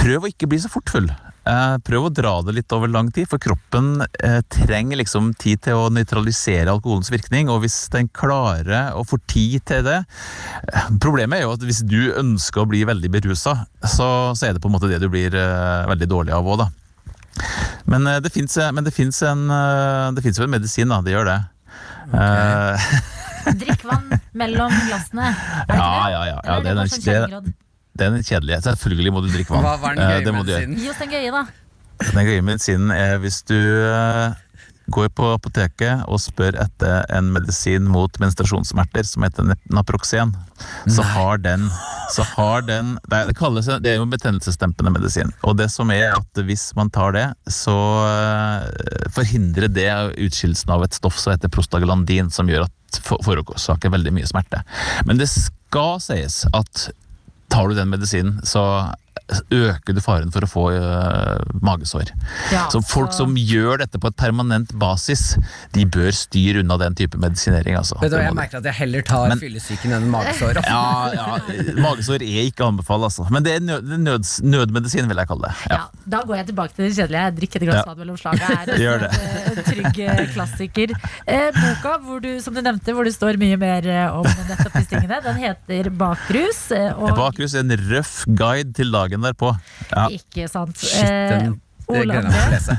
[0.00, 1.10] Prøv å ikke bli så fort full.
[1.48, 5.62] Eh, Prøv å dra det litt over lang tid, for kroppen eh, trenger liksom tid
[5.64, 7.48] til å nøytralisere alkoholens virkning.
[7.52, 11.82] Og hvis den klarer å få tid til det eh, Problemet er jo at hvis
[11.88, 15.08] du ønsker å bli veldig berusa, så, så er det på en måte det du
[15.12, 16.68] blir eh, veldig dårlig av òg, da.
[17.90, 21.00] Men eh, det fins en, det det jo en medisin, da.
[21.04, 21.40] Det gjør det.
[22.10, 23.00] Okay.
[23.64, 25.32] Drikk vann mellom glassene.
[25.32, 25.88] Er det ikke det?
[25.88, 26.22] ja, ja.
[26.28, 26.38] ja.
[26.44, 27.52] ja er det, er sånn det, kjerneråd?
[27.96, 28.60] Det er den kjedelige.
[28.68, 29.64] Selvfølgelig må du drikke vann.
[29.66, 30.78] Hva var den Eh, gøye medisinen?
[30.80, 31.46] Gi oss den gøye, da.
[32.14, 34.32] Den gøye medisinen er hvis du eh,
[34.90, 40.32] går på apoteket og spør etter en medisin mot menstruasjonssmerter som heter Naproxen,
[40.90, 41.68] så har den,
[42.10, 45.30] så har den det, er- det, kalles, det er jo en betennelsesdempende medisin.
[45.46, 47.76] Og det som er at hvis man tar det, så
[48.08, 49.90] eh, forhindrer det
[50.26, 54.64] utskillelsen av et stoff som heter prostaglandin, som gjør at for- forårsaker veldig mye smerte.
[55.06, 56.88] Men det skal sies at
[57.50, 58.86] tar du den medisinen, så
[59.54, 62.08] øker du faren for å få uh, magesår.
[62.50, 65.36] Ja, så folk så- som gjør dette på et permanent basis,
[65.74, 67.76] de bør styre unna den type medisinering.
[67.78, 67.98] Altså.
[68.00, 70.60] Vet du, jeg merker at jeg heller tar Men- fyllesyken enn magesår.
[70.64, 71.38] ja, ja,
[71.78, 73.26] magesår er ikke å anbefale, altså.
[73.30, 75.54] Men det er nød, nød, nødmedisin, vil jeg kalle det.
[75.70, 75.82] Ja,
[76.16, 77.22] da går jeg tilbake til det kjedelige.
[77.28, 77.84] Jeg drikker et glass Ja.
[77.92, 78.40] vann mellom slaget
[78.80, 80.96] er en, en trygg eh, klassiker.
[81.26, 84.74] Eh, boka hvor du, som du nevnte, hvor det står mye mer eh, om nettopp
[84.80, 86.64] disse tingene, den heter Bakrus.
[86.72, 89.54] eh, Og Bakrus er en røff guide til dagen derpå.
[89.90, 90.06] Ja.
[90.20, 90.76] ikke sant.
[90.78, 91.50] Shit, Eh,
[91.90, 92.76] den lese.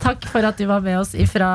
[0.00, 1.48] takk for at du var med oss fra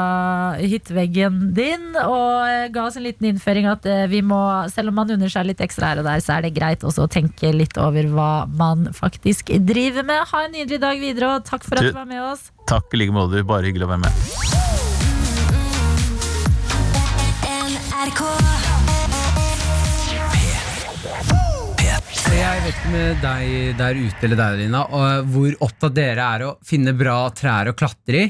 [0.62, 4.38] hytteveggen din og eh, ga oss en liten innføring at eh, vi må,
[4.70, 7.08] selv om man unner seg litt ekstra her og der, så er det greit også
[7.08, 10.22] å tenke litt over hva man faktisk driver med.
[10.30, 12.52] Ha en nydelig dag videre, og takk for at Du- du var med oss.
[12.70, 13.42] Takk i like måte.
[13.44, 14.14] Bare hyggelig å være med.
[22.62, 26.44] Jeg vet ikke med deg der ute eller deg, Lina, og hvor opptatt dere er
[26.46, 28.28] å finne bra trær å klatre i.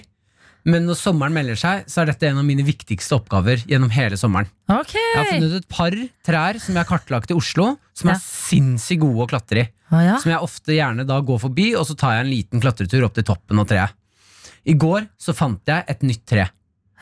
[0.72, 4.16] Men når sommeren melder seg, så er dette en av mine viktigste oppgaver gjennom hele
[4.16, 4.48] sommeren.
[4.72, 5.02] okay.
[5.02, 8.16] Jeg har funnet et par trær som jeg har kartlagt i Oslo, som Ja.
[8.16, 9.70] er sinnssykt gode å klatre i.
[9.92, 10.18] Ah, ja.
[10.24, 13.14] Som jeg ofte gjerne da går forbi, og så tar jeg en liten klatretur opp
[13.20, 13.92] til toppen av treet.
[14.64, 16.48] I går så fant jeg et nytt tre.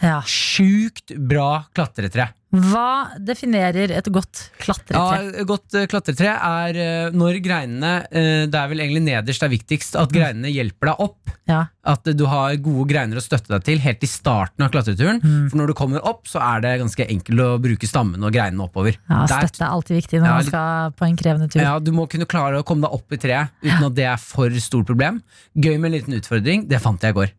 [0.02, 0.22] Ja.
[0.26, 2.32] Sjukt bra klatretre.
[2.50, 4.98] Hva definerer et godt klatretre?
[4.98, 9.46] Ja, godt eh, klatretre er eh, når greinene eh, Det er vel egentlig nederst det
[9.46, 11.34] er viktigst, at greinene hjelper deg opp.
[11.50, 11.60] Ja.
[11.86, 15.22] At du har gode greiner å støtte deg til helt i starten av klatreturen.
[15.52, 18.66] For når du kommer opp, så er det ganske enkelt å bruke stammen og greinene
[18.66, 18.98] oppover.
[19.10, 21.62] Ja, støtte er alltid viktig når Ja, man skal på en krevende tur.
[21.62, 24.18] Ja, Du må kunne klare å komme deg opp i treet uten at det er
[24.22, 25.22] for stort problem.
[25.54, 26.66] Gøy med en liten utfordring.
[26.70, 27.34] Det fant jeg i går.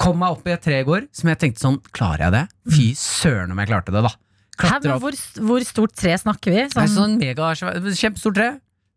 [0.00, 2.42] Kom meg opp i et tre i går som jeg tenkte sånn Klarer jeg det?
[2.74, 4.12] Fy søren om jeg klarte det, da.
[4.62, 5.02] Men opp.
[5.04, 6.64] hvor, hvor stort tre snakker vi?
[6.74, 8.50] Sånn, sånn mega Kjempestort tre.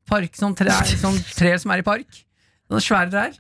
[0.08, 0.72] Park, sånn tre,
[1.04, 2.24] sånn tre som er i park.
[2.68, 3.40] Sånne svære trær.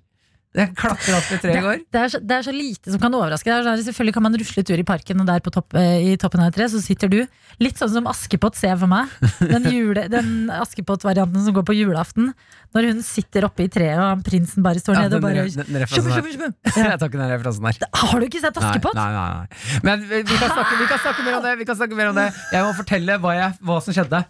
[0.56, 1.82] Jeg klatra opp i treet i går.
[1.92, 3.52] det, er så, det er så lite som kan overraske.
[3.52, 6.16] Er sånn, selvfølgelig kan man rusle tur i parken, og der på topp, eh, i
[6.18, 7.18] toppen av et tre så sitter du.
[7.62, 9.12] Litt sånn som Askepott, ser jeg for meg.
[9.44, 12.32] Den, jule- den Askepott-varianten som går på julaften.
[12.74, 15.88] Når hun sitter oppe i treet, og prinsen bare står Ja, nede og bare den
[15.92, 16.58] Shum, shum.
[16.80, 17.92] Jeg tar ikke den referansen der.
[18.02, 18.98] Har du ikke sett Askepott?
[18.98, 19.82] Nei, nei, nei.
[19.86, 21.56] Men vi kan, snakke, vi kan snakke mer om det.
[21.62, 24.24] Vi kan snakke mer om det Jeg må fortelle hva, jeg, hva som skjedde.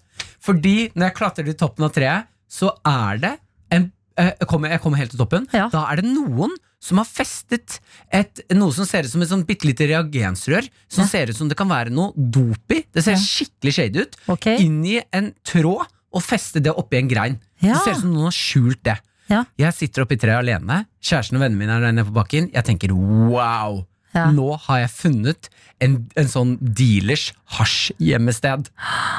[0.44, 3.34] Fordi når jeg klatrer til toppen av treet, så er det
[4.18, 5.48] jeg kommer, jeg kommer helt til toppen.
[5.54, 5.68] Ja.
[5.74, 7.80] Da er det noen som har festet
[8.14, 10.68] et, noe som ser ut som et sånn bitte lite reagensrør.
[10.90, 11.08] Som Ja.
[11.10, 12.84] ser ut som det kan være noe dop i.
[12.94, 13.18] Det ser Ja.
[13.18, 14.16] skikkelig shady ut.
[14.30, 14.58] Okay.
[14.66, 17.40] Inn i en tråd og feste det oppi en grein.
[17.62, 19.00] Det ser ut som noen har skjult det.
[19.30, 19.44] Ja.
[19.58, 20.86] Jeg sitter oppi treet alene.
[21.02, 22.52] Kjæresten og vennene mine er der nede på bakken.
[22.54, 23.86] Jeg tenker wow!
[24.18, 24.28] Ja.
[24.34, 25.50] Nå har jeg funnet
[25.84, 28.70] en, en sånn dealers hasjgjemmested.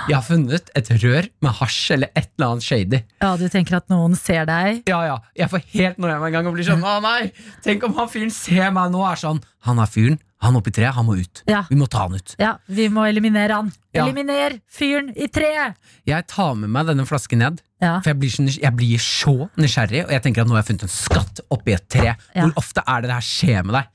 [0.08, 3.02] Jeg har funnet et rør med hasj eller et eller annet shady.
[3.22, 4.82] Ja, du tenker at noen ser deg?
[4.90, 7.30] Ja, ja, Jeg får helt noia med en gang og blir sånn Å nei!
[7.64, 10.18] Tenk om han fyren ser meg nå og er sånn Han er fyren.
[10.44, 10.94] Han oppi treet.
[10.94, 11.40] Han må ut.
[11.50, 11.64] Ja.
[11.66, 12.36] Vi må ta han ut.
[12.38, 13.72] Ja, vi må eliminere han.
[13.90, 14.04] Ja.
[14.04, 15.74] Eliminer fyren i treet!
[16.06, 17.58] Jeg tar med meg denne flasken ned.
[17.82, 17.96] Ja.
[18.04, 20.70] For jeg blir, så jeg blir så nysgjerrig, og jeg tenker at nå har jeg
[20.70, 22.14] funnet en skatt oppi et tre.
[22.36, 23.90] Hvor ofte er det det her skjer med deg?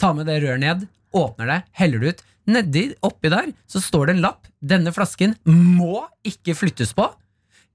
[0.00, 0.84] Ta med det røret ned,
[1.16, 2.22] åpner det, heller det ut.
[2.50, 4.48] Nedi, oppi der, så står det en lapp.
[4.64, 7.06] Denne flasken må ikke flyttes på.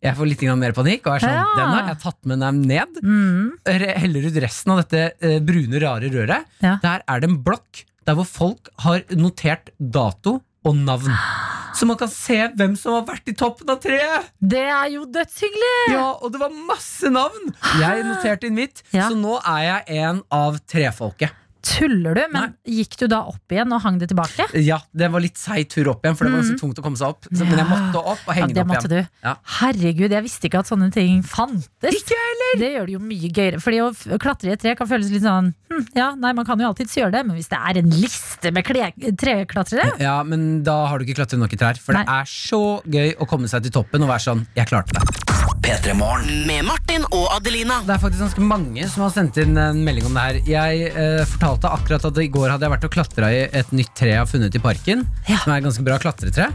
[0.04, 1.46] Jeg får litt mer panikk, og er sånn, Ja.
[1.56, 3.00] den har jeg tatt med den ned.
[3.02, 3.52] Mm.
[3.66, 6.46] Heller ut resten av dette eh, brune, rare røret.
[6.62, 6.76] Ja.
[6.84, 11.14] Der er det en blokk der hvor folk har notert dato og navn.
[11.76, 14.30] Så man kan se hvem som har vært i toppen av treet!
[14.40, 15.72] Det er jo dødshyggelig!
[15.92, 17.50] Ja, og det var masse navn!
[17.82, 19.10] Jeg noterte inn mitt, Ja.
[19.10, 21.34] så nå er jeg en av trefolket.
[21.66, 22.22] Tuller du?
[22.32, 24.46] Men gikk du da opp igjen og hang det tilbake?
[24.62, 27.00] Ja, Det var litt seig tur opp igjen, for det var ganske tungt å komme
[27.00, 27.26] seg opp.
[27.32, 28.94] Så, men jeg måtte opp og Ja, henge det det opp igjen.
[28.94, 29.18] du.
[29.26, 29.34] Ja.
[29.60, 31.66] Herregud, jeg visste ikke at sånne ting fantes.
[31.90, 32.54] Ikke heller!
[32.62, 33.62] Det gjør det jo mye gøyere.
[33.66, 36.62] Fordi å klatre i et tre kan føles litt sånn hm, Ja, nei, man kan
[36.62, 38.70] jo alltids gjøre det, men hvis det er en liste med
[39.20, 41.82] treklatrere Ja, men da har du ikke klatret nok i trær.
[41.82, 42.06] For Nei.
[42.06, 45.25] det er så gøy å komme seg til toppen og være sånn Jeg klarte det.
[45.66, 46.44] P3 Morgen.
[46.46, 47.80] Med Martin og Adelina.
[47.88, 50.38] Det er faktisk ganske mange som har sendt inn en melding om det her.
[50.46, 53.90] Jeg eh, fortalte akkurat at i går hadde jeg vært og klatra i et nytt
[53.98, 55.02] tre jeg har funnet i parken.
[55.26, 55.40] Ja.
[55.42, 56.52] Som er et ganske bra klatretre.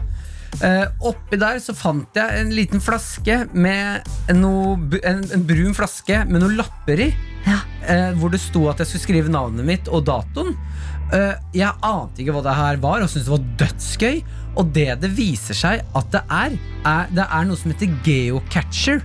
[0.63, 6.23] Eh, oppi der så fant jeg en liten flaske med noe, en, en brun flaske
[6.31, 7.11] med noen lapper i.
[7.49, 7.59] Ja.
[7.91, 10.55] eh, hvor det sto at jeg skulle skrive navnet mitt og datoen.
[11.11, 14.23] Eh, jeg ante ikke hva det her var, og syntes det var dødsgøy.
[14.59, 16.55] Og det det viser seg at det er,
[16.87, 19.01] er det er noe som heter geocatcher.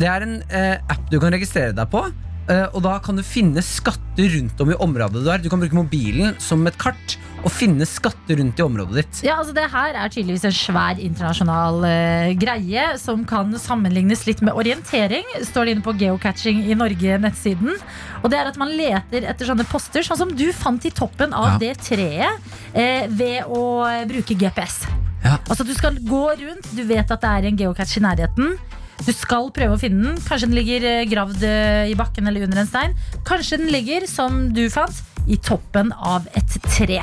[0.00, 2.02] Det er en eh, app du kan registrere deg på.
[2.48, 5.38] Eh, og da kan du finne skatter rundt om i området du er.
[5.42, 9.18] Du kan bruke mobilen som et kart og finne skatter rundt i området ditt.
[9.26, 14.40] Ja, altså Det her er tydeligvis en svær internasjonal uh, greie som kan sammenlignes litt
[14.40, 15.26] med orientering.
[15.44, 17.74] Står det inne på Geocatching i Norge-nettsiden.
[18.22, 21.36] Og det er at man leter etter sånne poster, sånn som du fant i toppen
[21.36, 21.58] av Ja.
[21.60, 22.40] det treet,
[22.72, 23.60] uh, ved å
[24.08, 24.86] bruke GPS.
[25.24, 25.36] Ja.
[25.48, 28.56] Altså Du skal gå rundt, du vet at det er en geocache i nærheten.
[29.04, 30.20] Du skal prøve å finne den.
[30.24, 32.94] Kanskje den ligger eh, gravd eh, i bakken eller under en stein.
[33.28, 37.00] Kanskje den ligger, som du fant, i toppen av et tre.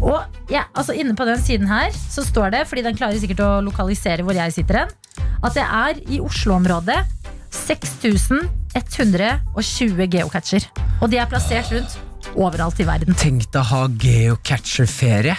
[0.00, 0.22] Og
[0.52, 3.60] ja, altså Inne på den siden her så står det, fordi den klarer sikkert å
[3.64, 4.90] lokalisere hvor jeg sitter hen,
[5.40, 6.98] at det er i Oslo-området
[7.50, 10.62] 6120 geocacher.
[11.00, 11.92] Og de er plassert rundt
[12.36, 13.14] overalt i verden.
[13.18, 15.36] Tenk deg å ha geocatcher-ferie.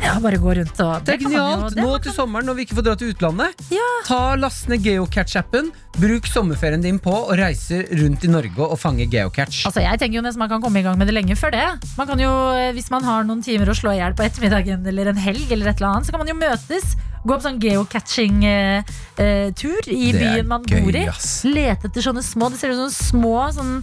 [0.00, 1.74] Ja, bare gå rundt og Det er genialt!
[1.76, 3.48] Nå til sommeren når vi ikke får dra til utlandet.
[3.74, 3.88] Ja.
[4.06, 5.66] Ta Last ned geocatch-appen,
[6.00, 9.64] bruk sommerferien din på å reise rundt i Norge og fange geocatch.
[9.68, 11.66] Altså, jeg tenker jo nesten Man kan komme i gang med det lenge før det.
[11.98, 14.86] Man kan jo, eh, Hvis man har noen timer å slå i hjel på ettermiddagen
[14.88, 16.86] eller en helg, eller et eller annet, så kan man jo møtes.
[17.20, 21.04] Gå på sånn geocaching-tur i er byen man gøy, bor i.
[21.12, 21.42] ass.
[21.44, 22.88] Lete etter sånne små Det ser ut som
[23.20, 23.74] små sånn,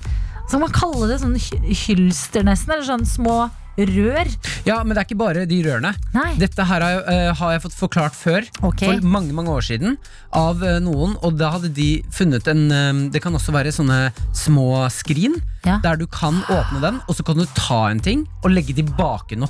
[0.47, 2.71] Så kan man kalle det sånn hylster, nesten.
[2.73, 3.37] Eller sånn små
[3.77, 4.27] rør.
[4.65, 5.91] Ja, men det er ikke bare de rørene.
[6.13, 6.33] Nei.
[6.41, 8.87] Dette her har, jeg- eh, har jeg fått forklart før, okay.
[8.97, 9.97] for mange mange år siden,
[10.33, 11.15] av eh, noen.
[11.23, 15.79] Og da hadde de funnet en eh, Det kan også være sånne små skrin, Ja.
[15.83, 19.37] der du kan åpne den, og så kan du ta en ting og legge tilbake
[19.37, 19.49] noe.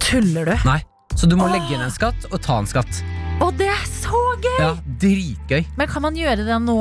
[0.00, 0.54] Tuller du?
[0.64, 0.80] Nei.
[1.16, 3.02] Så du må legge inn en skatt og ta en skatt.
[3.40, 4.58] Å, det er så gøy!
[4.60, 5.64] Ja, Dritgøy.
[5.76, 6.76] Men kan man gjøre det nå?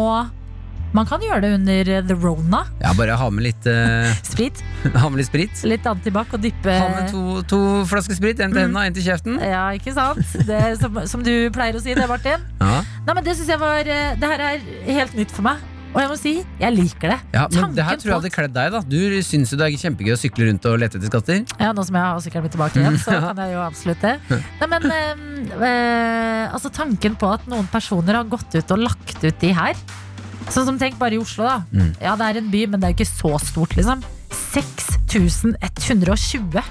[0.96, 2.62] Man kan gjøre det under eh, the rona.
[2.80, 4.62] Ja, bare ha med litt, uh, Sprit.
[5.02, 5.64] ha med litt sprit.
[5.68, 8.96] Litt antibac og dyppe Ha med to, to flasker sprit, en til hendene og en
[8.96, 9.38] til kjeften.
[9.44, 10.24] Ja, ikke sant?
[10.48, 12.44] Det som, som du pleier å si det, Martin.
[12.62, 12.82] Ja.
[13.06, 14.68] Nei, men Det synes jeg var eh, Det her er
[15.02, 15.64] helt nytt for meg.
[15.96, 17.18] Og jeg må si, jeg liker det.
[17.32, 18.74] Ja, men Tanken det her tror jeg hadde kledd deg.
[18.74, 21.44] da Du syns jo det er kjempegøy å sykle rundt og lete etter skatter.
[21.56, 24.16] Ja, Nå som jeg har sykkelen min tilbake igjen, så kan jeg jo absolutt det.
[24.32, 25.22] Nei, men øh,
[25.56, 29.80] øh, altså Tanken på at noen personer har gått ut og lagt ut de her
[30.54, 31.58] Sånn som tenk bare i Oslo, da.
[31.72, 31.92] Mm.
[32.04, 33.98] Ja, det er en by, men det er jo ikke så stort, liksom.
[34.54, 36.62] 6120.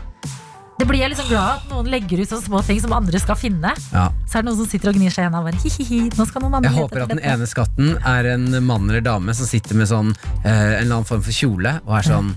[0.74, 3.36] Det blir jeg liksom glad at noen legger ut sånne små ting som andre skal
[3.38, 3.70] finne.
[3.92, 4.08] Ja.
[4.26, 7.12] Så er det noen som sitter og gnir seg i hendene andre Jeg håper at
[7.12, 10.10] den ene skatten er en mann eller dame som sitter med sånn
[10.42, 12.28] eh, en eller annen form for kjole og er sånn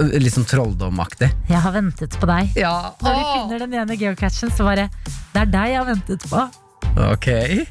[0.00, 1.28] litt sånn trolldomaktig.
[1.52, 2.44] Jeg har ventet på deg.
[2.58, 2.74] Ja,
[3.04, 6.40] Når du finner den ene geocachen, så bare Det er deg jeg har ventet på.
[6.92, 7.28] Ok.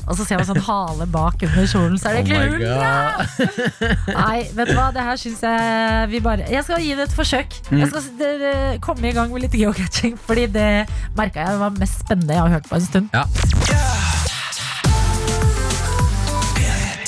[0.08, 3.92] Og så ser man sånn hale bak under kjolen, så er det Oh egentlig hull.
[4.18, 7.18] Nei, vet du hva, det her syns jeg vi bare Jeg skal gi det et
[7.18, 7.60] forsøk.
[7.70, 7.84] Mm.
[7.84, 10.70] Jeg skal komme i gang med litt geocaching, fordi det
[11.18, 13.14] merka jeg var mest spennende jeg har hørt på en stund.
[13.14, 14.10] Ja.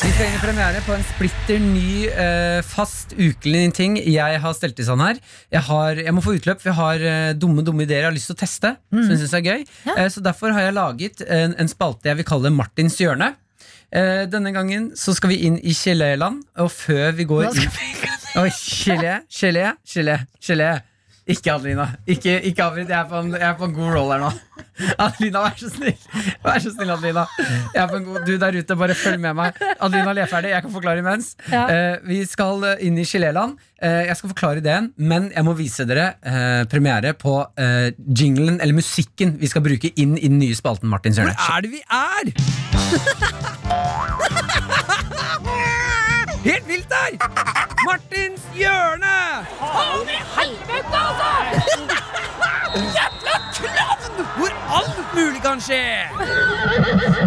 [0.03, 4.55] Vi skal inn i premiere på en splitter ny, eh, fast ukelig ting jeg har
[4.57, 5.19] stelt i sånn her.
[5.53, 8.27] Jeg, har, jeg må få utløp, jeg har eh, dumme dumme ideer jeg har lyst
[8.31, 8.73] til å teste.
[8.91, 9.95] Som jeg synes er gøy Ja.
[10.03, 13.31] eh, Så derfor har jeg laget en, en spalte jeg vil kalle Martins hjørne.
[13.93, 17.69] Eh, denne gangen så skal vi inn i geléland, og før vi går inn
[18.59, 20.71] gelé, gelé, gelé, gelé.
[21.23, 21.85] Ikke Adelina.
[22.07, 22.89] Ikke, ikke avbryt.
[22.89, 23.05] Jeg,
[23.39, 24.31] jeg er på en god roll her nå.
[24.99, 25.95] Adelina, vær så snill.
[26.43, 27.23] Vær så snill, Adelina.
[27.71, 29.61] Jeg er på en god, du der ute, bare følg med meg.
[29.79, 30.51] Adelina, Leferdig.
[30.51, 31.35] Jeg kan forklare imens.
[31.51, 31.63] Ja.
[31.69, 33.55] Uh, vi skal eh, inn i geléland.
[33.79, 38.59] Uh, jeg skal forklare ideen, men jeg må vise dere uh, premiere på eh, jinglen,
[38.59, 41.35] eller musikken, vi skal bruke inn i den nye spalten Martin hjørne.
[41.39, 42.23] Hvor er det vi er?
[46.43, 47.17] Helt vilt der!
[47.85, 49.45] Martins hjørne!
[54.37, 56.09] Hvor alt mulig kan skje!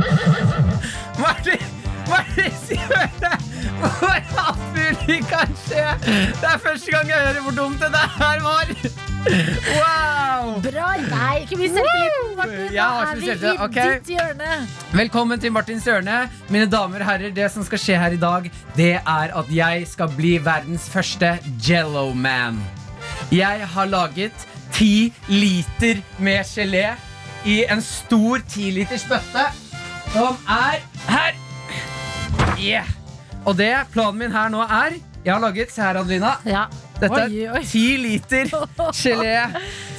[1.25, 1.67] Martin,
[2.09, 3.56] Martins hjørne!
[4.47, 5.85] Alt mulig kan skje!
[6.07, 8.73] Det er første gang jeg hører hvor dumt det der var.
[9.27, 10.61] Wow!
[10.63, 10.89] Bra!
[11.11, 12.61] Nei, ikke mist selvtilliten, Martin.
[12.73, 13.97] Nå er vi i okay.
[13.97, 14.59] ditt hjørne.
[14.95, 16.19] Velkommen til Martins hjørne.
[16.49, 19.87] Mine damer og herrer, det som skal skje her i dag, det er at jeg
[19.91, 21.37] skal bli verdens første
[21.69, 22.61] Jello Man.
[23.35, 24.47] Jeg har laget
[24.77, 26.87] ti liter med gelé
[27.47, 29.49] i en stor tiliters bøtte,
[30.13, 31.35] som er her.
[32.57, 33.06] Yeah.
[33.47, 36.67] Og det planen min her nå er Jeg har laget, se her Adelina Ja.
[37.01, 37.61] Dette Oi, oi.
[37.61, 38.51] er ti liter
[38.97, 39.37] gelé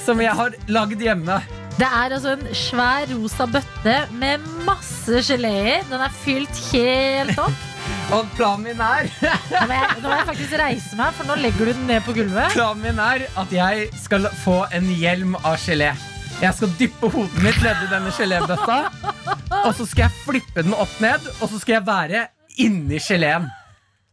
[0.04, 1.38] Som jeg har lagd hjemme
[1.78, 5.74] Det er altså en svær rosa bøtte med masse gelé i.
[5.86, 7.66] Den er fylt helt opp.
[8.16, 11.36] Og planen min er Nå må, jeg, nå må jeg faktisk reise meg, for nå
[11.38, 12.50] legger du den ned på gulvet.
[12.56, 15.92] Planen min er at jeg skal få en hjelm av gelé
[16.42, 18.80] Jeg skal dyppe hodet mitt nedi denne gelébøtta
[19.68, 22.26] Og så skal jeg flippe den opp ned Og så skal jeg være
[22.58, 23.48] inni geleen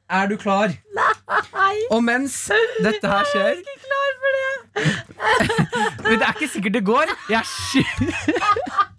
[0.10, 0.74] Er du klar?
[1.92, 2.52] Og mens
[2.86, 4.54] dette her skjer Jeg er ikke Klar for det.
[6.06, 7.12] Men det er ikke sikkert det går.
[7.30, 7.82] Jeg er sky...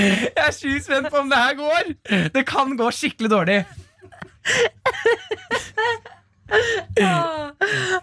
[0.00, 1.88] Jeg er sjukt spent på om det her går.
[2.34, 3.64] Det kan gå skikkelig dårlig.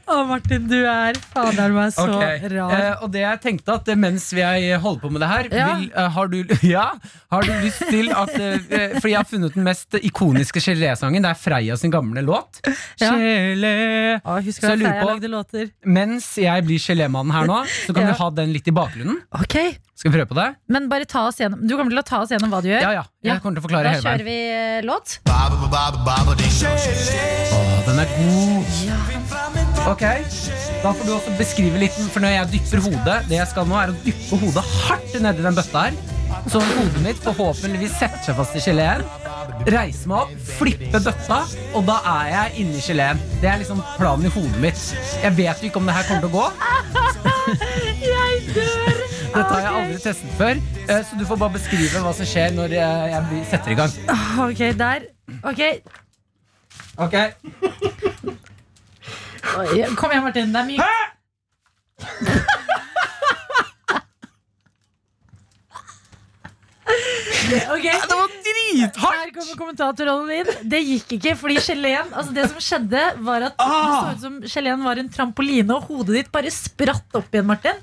[0.07, 2.73] Å, Martin, du er fader meg så Ok, rar.
[2.77, 4.43] eh, og det jeg tenkte at eh, mens vi
[4.79, 5.65] holder på med det her Ja.
[5.75, 6.37] vil, eh, har, du,
[6.75, 6.85] ja,
[7.33, 11.21] har du lyst til at eh, eh, Fordi jeg har funnet den mest ikoniske gelésangen.
[11.25, 12.61] Det er Freia sin gamle låt.
[13.01, 13.11] Ja.
[13.17, 15.71] Gelé Å, Så jeg du lurer jeg på- lagde låter?
[15.85, 18.11] Mens jeg blir gelémannen her nå, så kan Ja.
[18.13, 19.17] vi ha den litt i bakgrunnen.
[19.33, 19.57] Ok,
[19.97, 20.55] Skal vi prøve på det?
[20.69, 22.81] Men bare ta oss gjennom Du kommer til å ta oss gjennom hva du gjør?
[22.81, 23.03] Ja, ja.
[23.23, 23.39] Jeg Ja.
[23.41, 24.25] kommer til å forklare Da hele kjører veien.
[24.25, 25.19] vi eh, låt.
[27.57, 29.87] Å, den er god.
[29.87, 30.03] Ok,
[30.83, 33.77] Da får du også beskrive litt, for når jeg dypper hodet Det jeg skal nå
[33.79, 35.97] er å dyppe hodet hardt nedi den bøtta her.
[36.51, 39.01] Så hodet mitt forhåpentligvis setter seg fast i geleen.
[39.73, 41.39] Reise meg opp, flippe bøtta,
[41.73, 43.21] og da er jeg inni geleen.
[43.41, 44.83] Det er liksom planen i hodet mitt.
[45.23, 46.47] Jeg vet jo ikke om det her kommer til å gå.
[48.03, 48.97] Jeg dør!
[49.27, 52.55] Dette har jeg aldri testet før, eh, så du får bare beskrive hva som skjer
[52.57, 53.95] når jeg jeg setter i gang.
[54.43, 55.07] Ok, der.
[55.47, 55.61] Ok,
[56.97, 57.13] Ok,
[59.57, 60.53] Oi, Kom igjen, Martin.
[60.53, 60.87] Det er mye
[67.71, 69.15] Ok, Det var drithardt!
[69.17, 70.69] Her kommer kommentatorrollen din.
[70.71, 73.97] Det gikk ikke, fordi geleen altså Det som skjedde, var at det Ah!
[74.01, 77.79] så ut som geleen var en trampoline, og hodet ditt bare spratt opp igjen, Martin.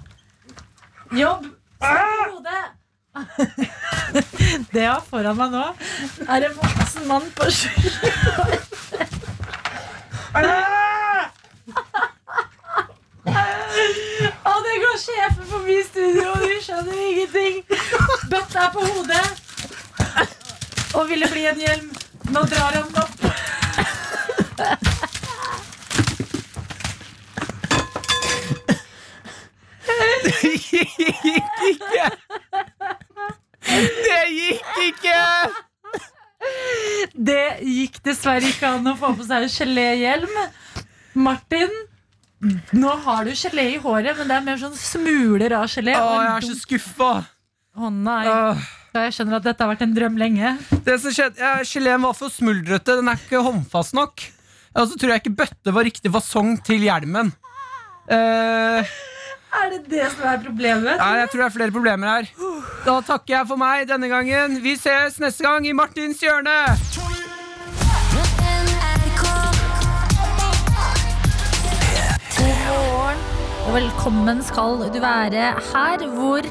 [1.14, 1.46] Jobb.
[1.78, 2.62] Spratt på hodet.
[4.74, 5.64] Det jeg har foran meg nå,
[6.26, 7.70] er en voksen mann på sju
[10.34, 10.38] Å,
[14.64, 17.60] det går sjefen forbi studio, og du skjønner ingenting.
[18.32, 19.26] Bøtta er på hodet
[20.94, 21.92] og ville bli en hjelm.
[22.34, 23.14] Nå drar han den opp.
[30.24, 30.98] Det gikk
[31.70, 32.06] ikke!
[33.68, 35.18] Det gikk ikke!
[37.14, 40.32] Det gikk dessverre ikke an å få på seg geléhjelm.
[41.14, 41.74] Martin,
[42.74, 45.94] nå har du gelé i håret, men det er mer sånn smuler av gelé.
[45.94, 47.12] Å, jeg er så skuffa.
[47.74, 48.24] Å nei.
[48.30, 48.64] Åh.
[48.94, 50.52] Jeg skjønner at dette har vært en drøm lenge.
[50.86, 52.94] Det som skjedde, ja, Geleen var for smuldrete.
[53.00, 54.22] Den er ikke håndfast nok.
[54.74, 57.32] Og så tror jeg ikke bøtte var riktig fasong til hjelmen.
[58.14, 58.94] Eh,
[59.54, 60.98] Er det det som er problemet?
[60.98, 62.30] nei, jeg tror det er flere problemer her.
[62.84, 64.58] Da takker jeg for meg denne gangen.
[64.64, 66.58] Vi ses neste gang i Martins hjørne.
[73.64, 76.44] Og velkommen skal du være her hvor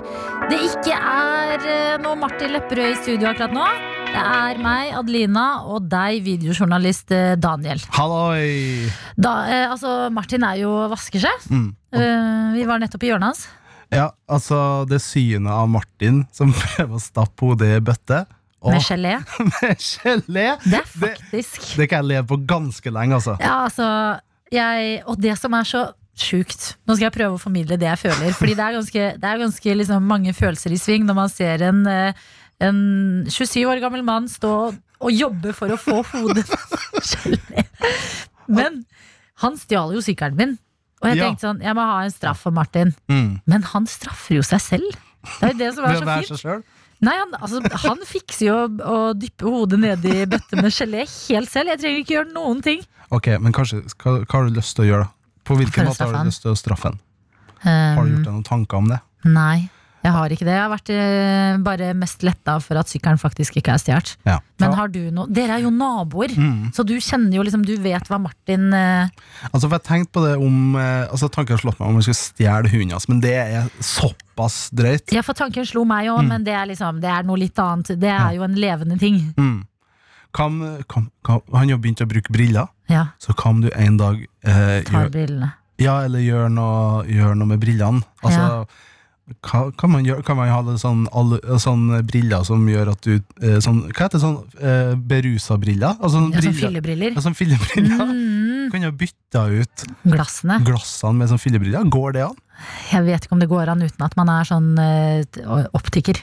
[0.49, 3.67] det ikke er eh, noe Martin Lepperød i studio akkurat nå.
[4.13, 7.79] Det er meg, Adelina, og deg, videojournalist eh, Daniel.
[7.95, 8.85] Halloi!
[9.17, 11.47] Da, eh, altså, Martin er jo vasker seg.
[11.49, 11.71] Mm.
[11.97, 13.47] Eh, vi var nettopp i hjørnet hans.
[13.93, 14.59] Ja, altså
[14.89, 18.21] det synet av Martin som prøver å stappe hodet i bøtte.
[18.61, 19.15] Og Med gelé.
[19.49, 20.45] med gelé!
[20.61, 23.35] Det er faktisk det kan jeg leve på ganske lenge, altså.
[23.41, 23.89] Ja, altså
[24.53, 28.03] jeg, Og det som er så sjukt Nå skal jeg prøve å formidle det jeg
[28.03, 28.37] føler.
[28.37, 31.65] Fordi det er ganske, det er ganske liksom, mange følelser i sving når man ser
[31.65, 32.25] en, eh,
[32.63, 32.77] en
[33.29, 34.53] 27 år gammel mann stå
[35.03, 36.45] og jobbe for å få hodet
[37.11, 37.65] gelé.
[38.47, 38.83] Men
[39.43, 40.53] han stjal jo sykkelen min.
[41.03, 42.93] Og jeg tenkte sånn, jeg må ha en straff for Martin.
[43.11, 43.41] Mm.
[43.51, 45.01] Men han straffer jo seg selv.
[45.41, 46.69] Det er jo det som er å så fint.
[47.03, 48.55] Nei, han, altså, han fikser jo
[48.87, 51.73] å dyppe hodet ned i bøtte med gelé helt selv.
[51.73, 52.85] Jeg trenger ikke gjøre noen ting.
[53.11, 55.39] Ok, men kanskje, hva, hva har du lyst til å gjøre, da?
[55.43, 57.01] På hvilken måte har du lyst til å straffe han?
[57.63, 58.97] Har du Um, gjort deg noen tanker om det?
[59.23, 59.69] Nei,
[60.03, 60.53] jeg har ikke det.
[60.57, 64.13] Jeg har vært eh, bare mest letta for at sykkelen faktisk ikke er stjålet.
[64.27, 64.37] Ja.
[64.59, 66.71] Men har du noe Dere er jo naboer, Mm.
[66.75, 69.07] så du kjenner jo liksom Du vet hva Martin eh,
[69.51, 72.05] Altså, for jeg tenkte på det om eh, Altså, Tanken har slått meg om vi
[72.05, 75.11] skulle stjele hunden hans, men det er såpass drøyt.
[75.15, 77.95] Ja, for tanken slo meg òg, men det er liksom Det er noe litt annet.
[77.99, 79.19] Det er jo en levende ting.
[79.37, 79.59] Mm.
[80.33, 84.23] Kan, kan, kan, han har begynt å bruke briller, Ja, så kan du en dag
[84.43, 85.51] eh, tar gjør, brillene.
[85.81, 88.01] Ja, eller gjør noe, gjør noe med brillene.
[88.23, 88.65] Altså, hva,
[89.41, 93.13] kan, man gjøre, kan man ha det sånn, alle, sånn briller som gjør at du
[93.41, 94.23] eh, sånn, Hva heter det?
[94.23, 95.95] Sånn eh, berusa briller?
[95.99, 97.13] Altså, sånn Ja, som briller- fillebriller.
[97.15, 98.03] Ja, sånn fillebriller.
[98.03, 100.59] Mm, Kan jo bytte ut glassene.
[100.67, 101.87] glassene med sånn fillebriller.
[101.89, 102.35] Går det an?
[102.91, 105.23] Jeg vet ikke om det går an uten at man er sånn eh,
[105.73, 106.19] optiker.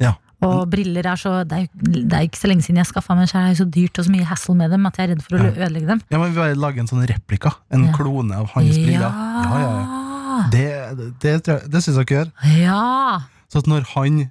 [0.00, 0.14] Ja.
[0.44, 1.68] Og briller er så Det er,
[2.04, 4.12] det er ikke så lenge siden jeg skaffa meg, så er så dyrt og så
[4.12, 5.54] mye hassle med dem at jeg er redd for å Ja.
[5.66, 6.00] ødelegge dem.
[6.10, 7.54] Ja, men Vi bare lager en sånn replika.
[7.70, 7.92] En Ja.
[7.96, 9.00] klone av hans briller.
[9.00, 10.00] Ja, ja, ja.
[10.50, 12.30] Det, det, det, jeg- det syns dere gjør.
[12.58, 13.20] Ja.
[13.48, 14.30] Så at når han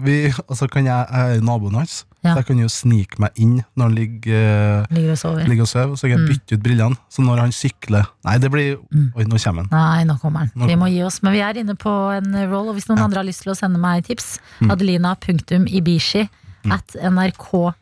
[0.00, 2.32] vi, altså kan jeg, jeg er naboen hans, Ja.
[2.32, 5.44] så jeg kan jo snike meg inn når han ligger, eh, Ligger og sover.
[5.46, 5.94] ligger og sover.
[5.96, 6.28] Så kan jeg Mm.
[6.32, 6.96] bytte ut brillene.
[7.12, 9.12] Så når han sykler Nei, det blir Mm.
[9.16, 9.68] Oi, nå kommer han.
[9.70, 10.50] Nei, nå kommer han.
[10.56, 11.22] Nå Vi må gi oss.
[11.22, 13.04] Men vi er inne på en roll, og hvis noen Ja.
[13.04, 14.70] andre har lyst til å sende meg tips, Mm.
[14.70, 16.28] adelina.ibishi
[16.70, 17.74] at nrk.no.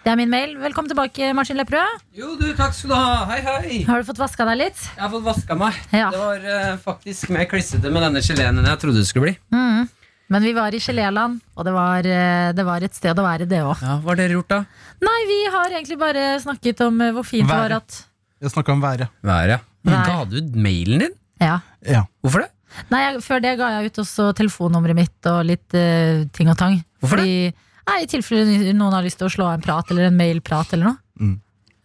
[0.00, 0.54] Det er min mail.
[0.56, 2.04] Velkommen tilbake, Martin Lepperød.
[2.16, 3.16] Jo, du, takk skal du ha.
[3.28, 3.80] Hei, hei.
[3.84, 4.78] Har du fått vaska deg litt?
[4.94, 5.76] Jeg har fått vaska meg.
[5.92, 6.06] Ja.
[6.14, 9.34] Det var uh, faktisk mer klissete med denne geleen enn jeg trodde det skulle bli.
[9.52, 9.90] Mm.
[10.32, 13.48] Men vi var i geléland, og det var, eh, det var et sted å være,
[13.50, 13.80] det òg.
[13.82, 14.60] Ja, Hva har dere gjort, da?
[15.02, 17.96] Nei, vi har egentlig bare snakket om eh, hvor fint det var at
[18.40, 19.10] Jeg snakka om været.
[19.26, 19.66] Været.
[19.84, 20.04] Vær.
[20.06, 21.16] Ga du ut mailen din?
[21.42, 21.58] Ja.
[21.82, 22.04] Ja.
[22.22, 22.52] Hvorfor det?
[22.94, 26.56] Nei, jeg, før det ga jeg ut også telefonnummeret mitt og litt uh, ting og
[26.62, 26.78] tang.
[27.02, 27.50] Hvorfor Fordi,
[27.88, 30.72] Nei, I tilfelle noen har lyst til å slå av en prat eller en mailprat
[30.76, 31.36] eller noe.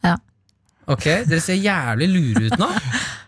[0.05, 0.17] Ja.
[0.87, 2.67] Ok, Dere ser jævlig lure ut nå.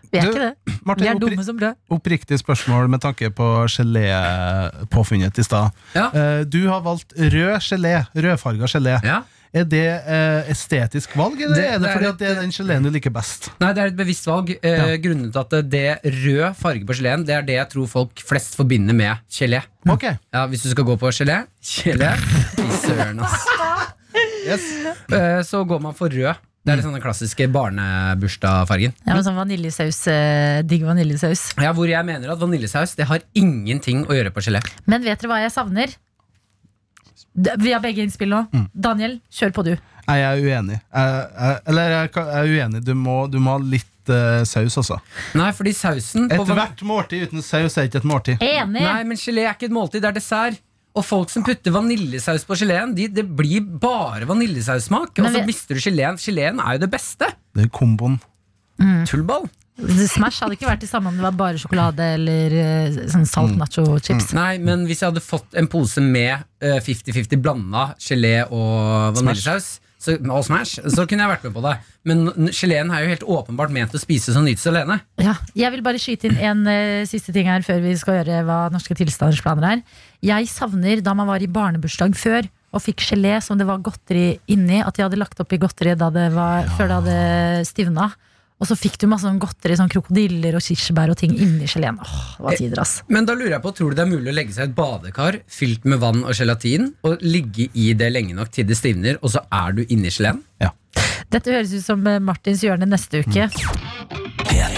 [0.08, 0.76] Vi er Du, ikke det.
[1.02, 1.74] Vi er dumme som brød.
[1.92, 5.74] oppriktig spørsmål med tanke på gelépåfunnet i stad.
[5.94, 6.06] Ja.
[6.16, 8.06] Eh, Du har valgt rød gelé.
[8.16, 8.94] Rødfarga gelé.
[9.04, 9.18] Ja.
[9.54, 12.34] Er det eh, estetisk valg, eller Det- er det det er fordi at det er
[12.42, 13.50] den geleen du liker best?
[13.60, 14.50] Nei, det er et bevisst valg.
[14.62, 14.96] Eh, Ja.
[14.98, 18.56] Grunnet til at det rød farge på geleen Det er det jeg tror folk flest
[18.56, 19.62] forbinder med gelé.
[19.88, 22.12] Ok, Ja, Hvis du skal gå på gelé Gelé?
[22.56, 23.46] Fy søren, ass.
[24.46, 24.68] yes.
[25.12, 26.36] Eh, Så går man for rød.
[26.66, 28.92] Det er den klassiske barnebursdagsfargen.
[29.06, 31.54] Ja, men sånn vaniljesaus, eh, Digg vaniljesaus.
[31.56, 34.60] Ja, hvor jeg mener at vaniljesaus Det har ingenting å gjøre på gelé.
[34.86, 35.94] Men vet dere hva jeg savner?
[37.34, 38.44] Vi har begge innspill nå.
[38.52, 38.66] Mm.
[38.72, 39.72] Daniel, kjør på du.
[40.08, 40.78] Nei, jeg er uenig.
[40.80, 42.82] Jeg, jeg, eller jeg, jeg er uenig.
[42.86, 44.96] Du må, du må ha litt uh, saus, altså.
[45.38, 48.40] Nei, fordi sausen Ethvert måltid uten saus er ikke et måltid.
[48.44, 48.80] Enig!
[48.80, 50.64] Nei, men gelé er ikke et måltid, det er dessert.
[50.98, 55.20] Og folk som putter vaniljesaus på geleen, de, det blir bare vaniljesaussmak.
[55.20, 56.18] Og så mister du geleen.
[56.18, 57.28] Geleen er jo det beste.
[57.54, 58.16] Det er komboen.
[59.06, 59.46] Tullball.
[59.78, 63.52] Smash hadde ikke vært det samme om det var bare sjokolade eller eh, sånn salt
[63.54, 63.60] Mm.
[63.62, 64.32] nacho-chips.
[64.34, 69.78] Nei, men hvis jeg hadde fått en pose med eh, 50-50 blanda gelé og vaniljesaus
[70.08, 71.72] og Smash, så kunne jeg vært med på det.
[72.06, 75.00] Men geleen er jo helt åpenbart ment å spises og nytes alene.
[75.18, 78.44] Ja, jeg vil bare skyte inn en uh, siste ting her før vi skal gjøre
[78.46, 79.82] hva Norske tilstanders planer er.
[80.24, 84.38] Jeg savner da man var i barnebursdag før og fikk gelé som det var godteri
[84.46, 84.78] inni.
[84.86, 88.10] At de hadde lagt oppi godteri da det var, før det hadde stivna.
[88.58, 92.00] Og så fikk du masse sånn godteri, sånn krokodiller og kirsebær og ting inni geleen.
[92.02, 92.96] Åh, hva tider, ass.
[93.06, 94.76] Men da lurer jeg på, tror du det er mulig å legge seg i et
[94.78, 99.22] badekar fylt med vann og gelatin, og ligge i det lenge nok til det stivner,
[99.22, 100.42] og så er du inni geleen?
[101.28, 103.50] Dette høres ut som eh, Martins hjørne neste uke.
[104.48, 104.77] P3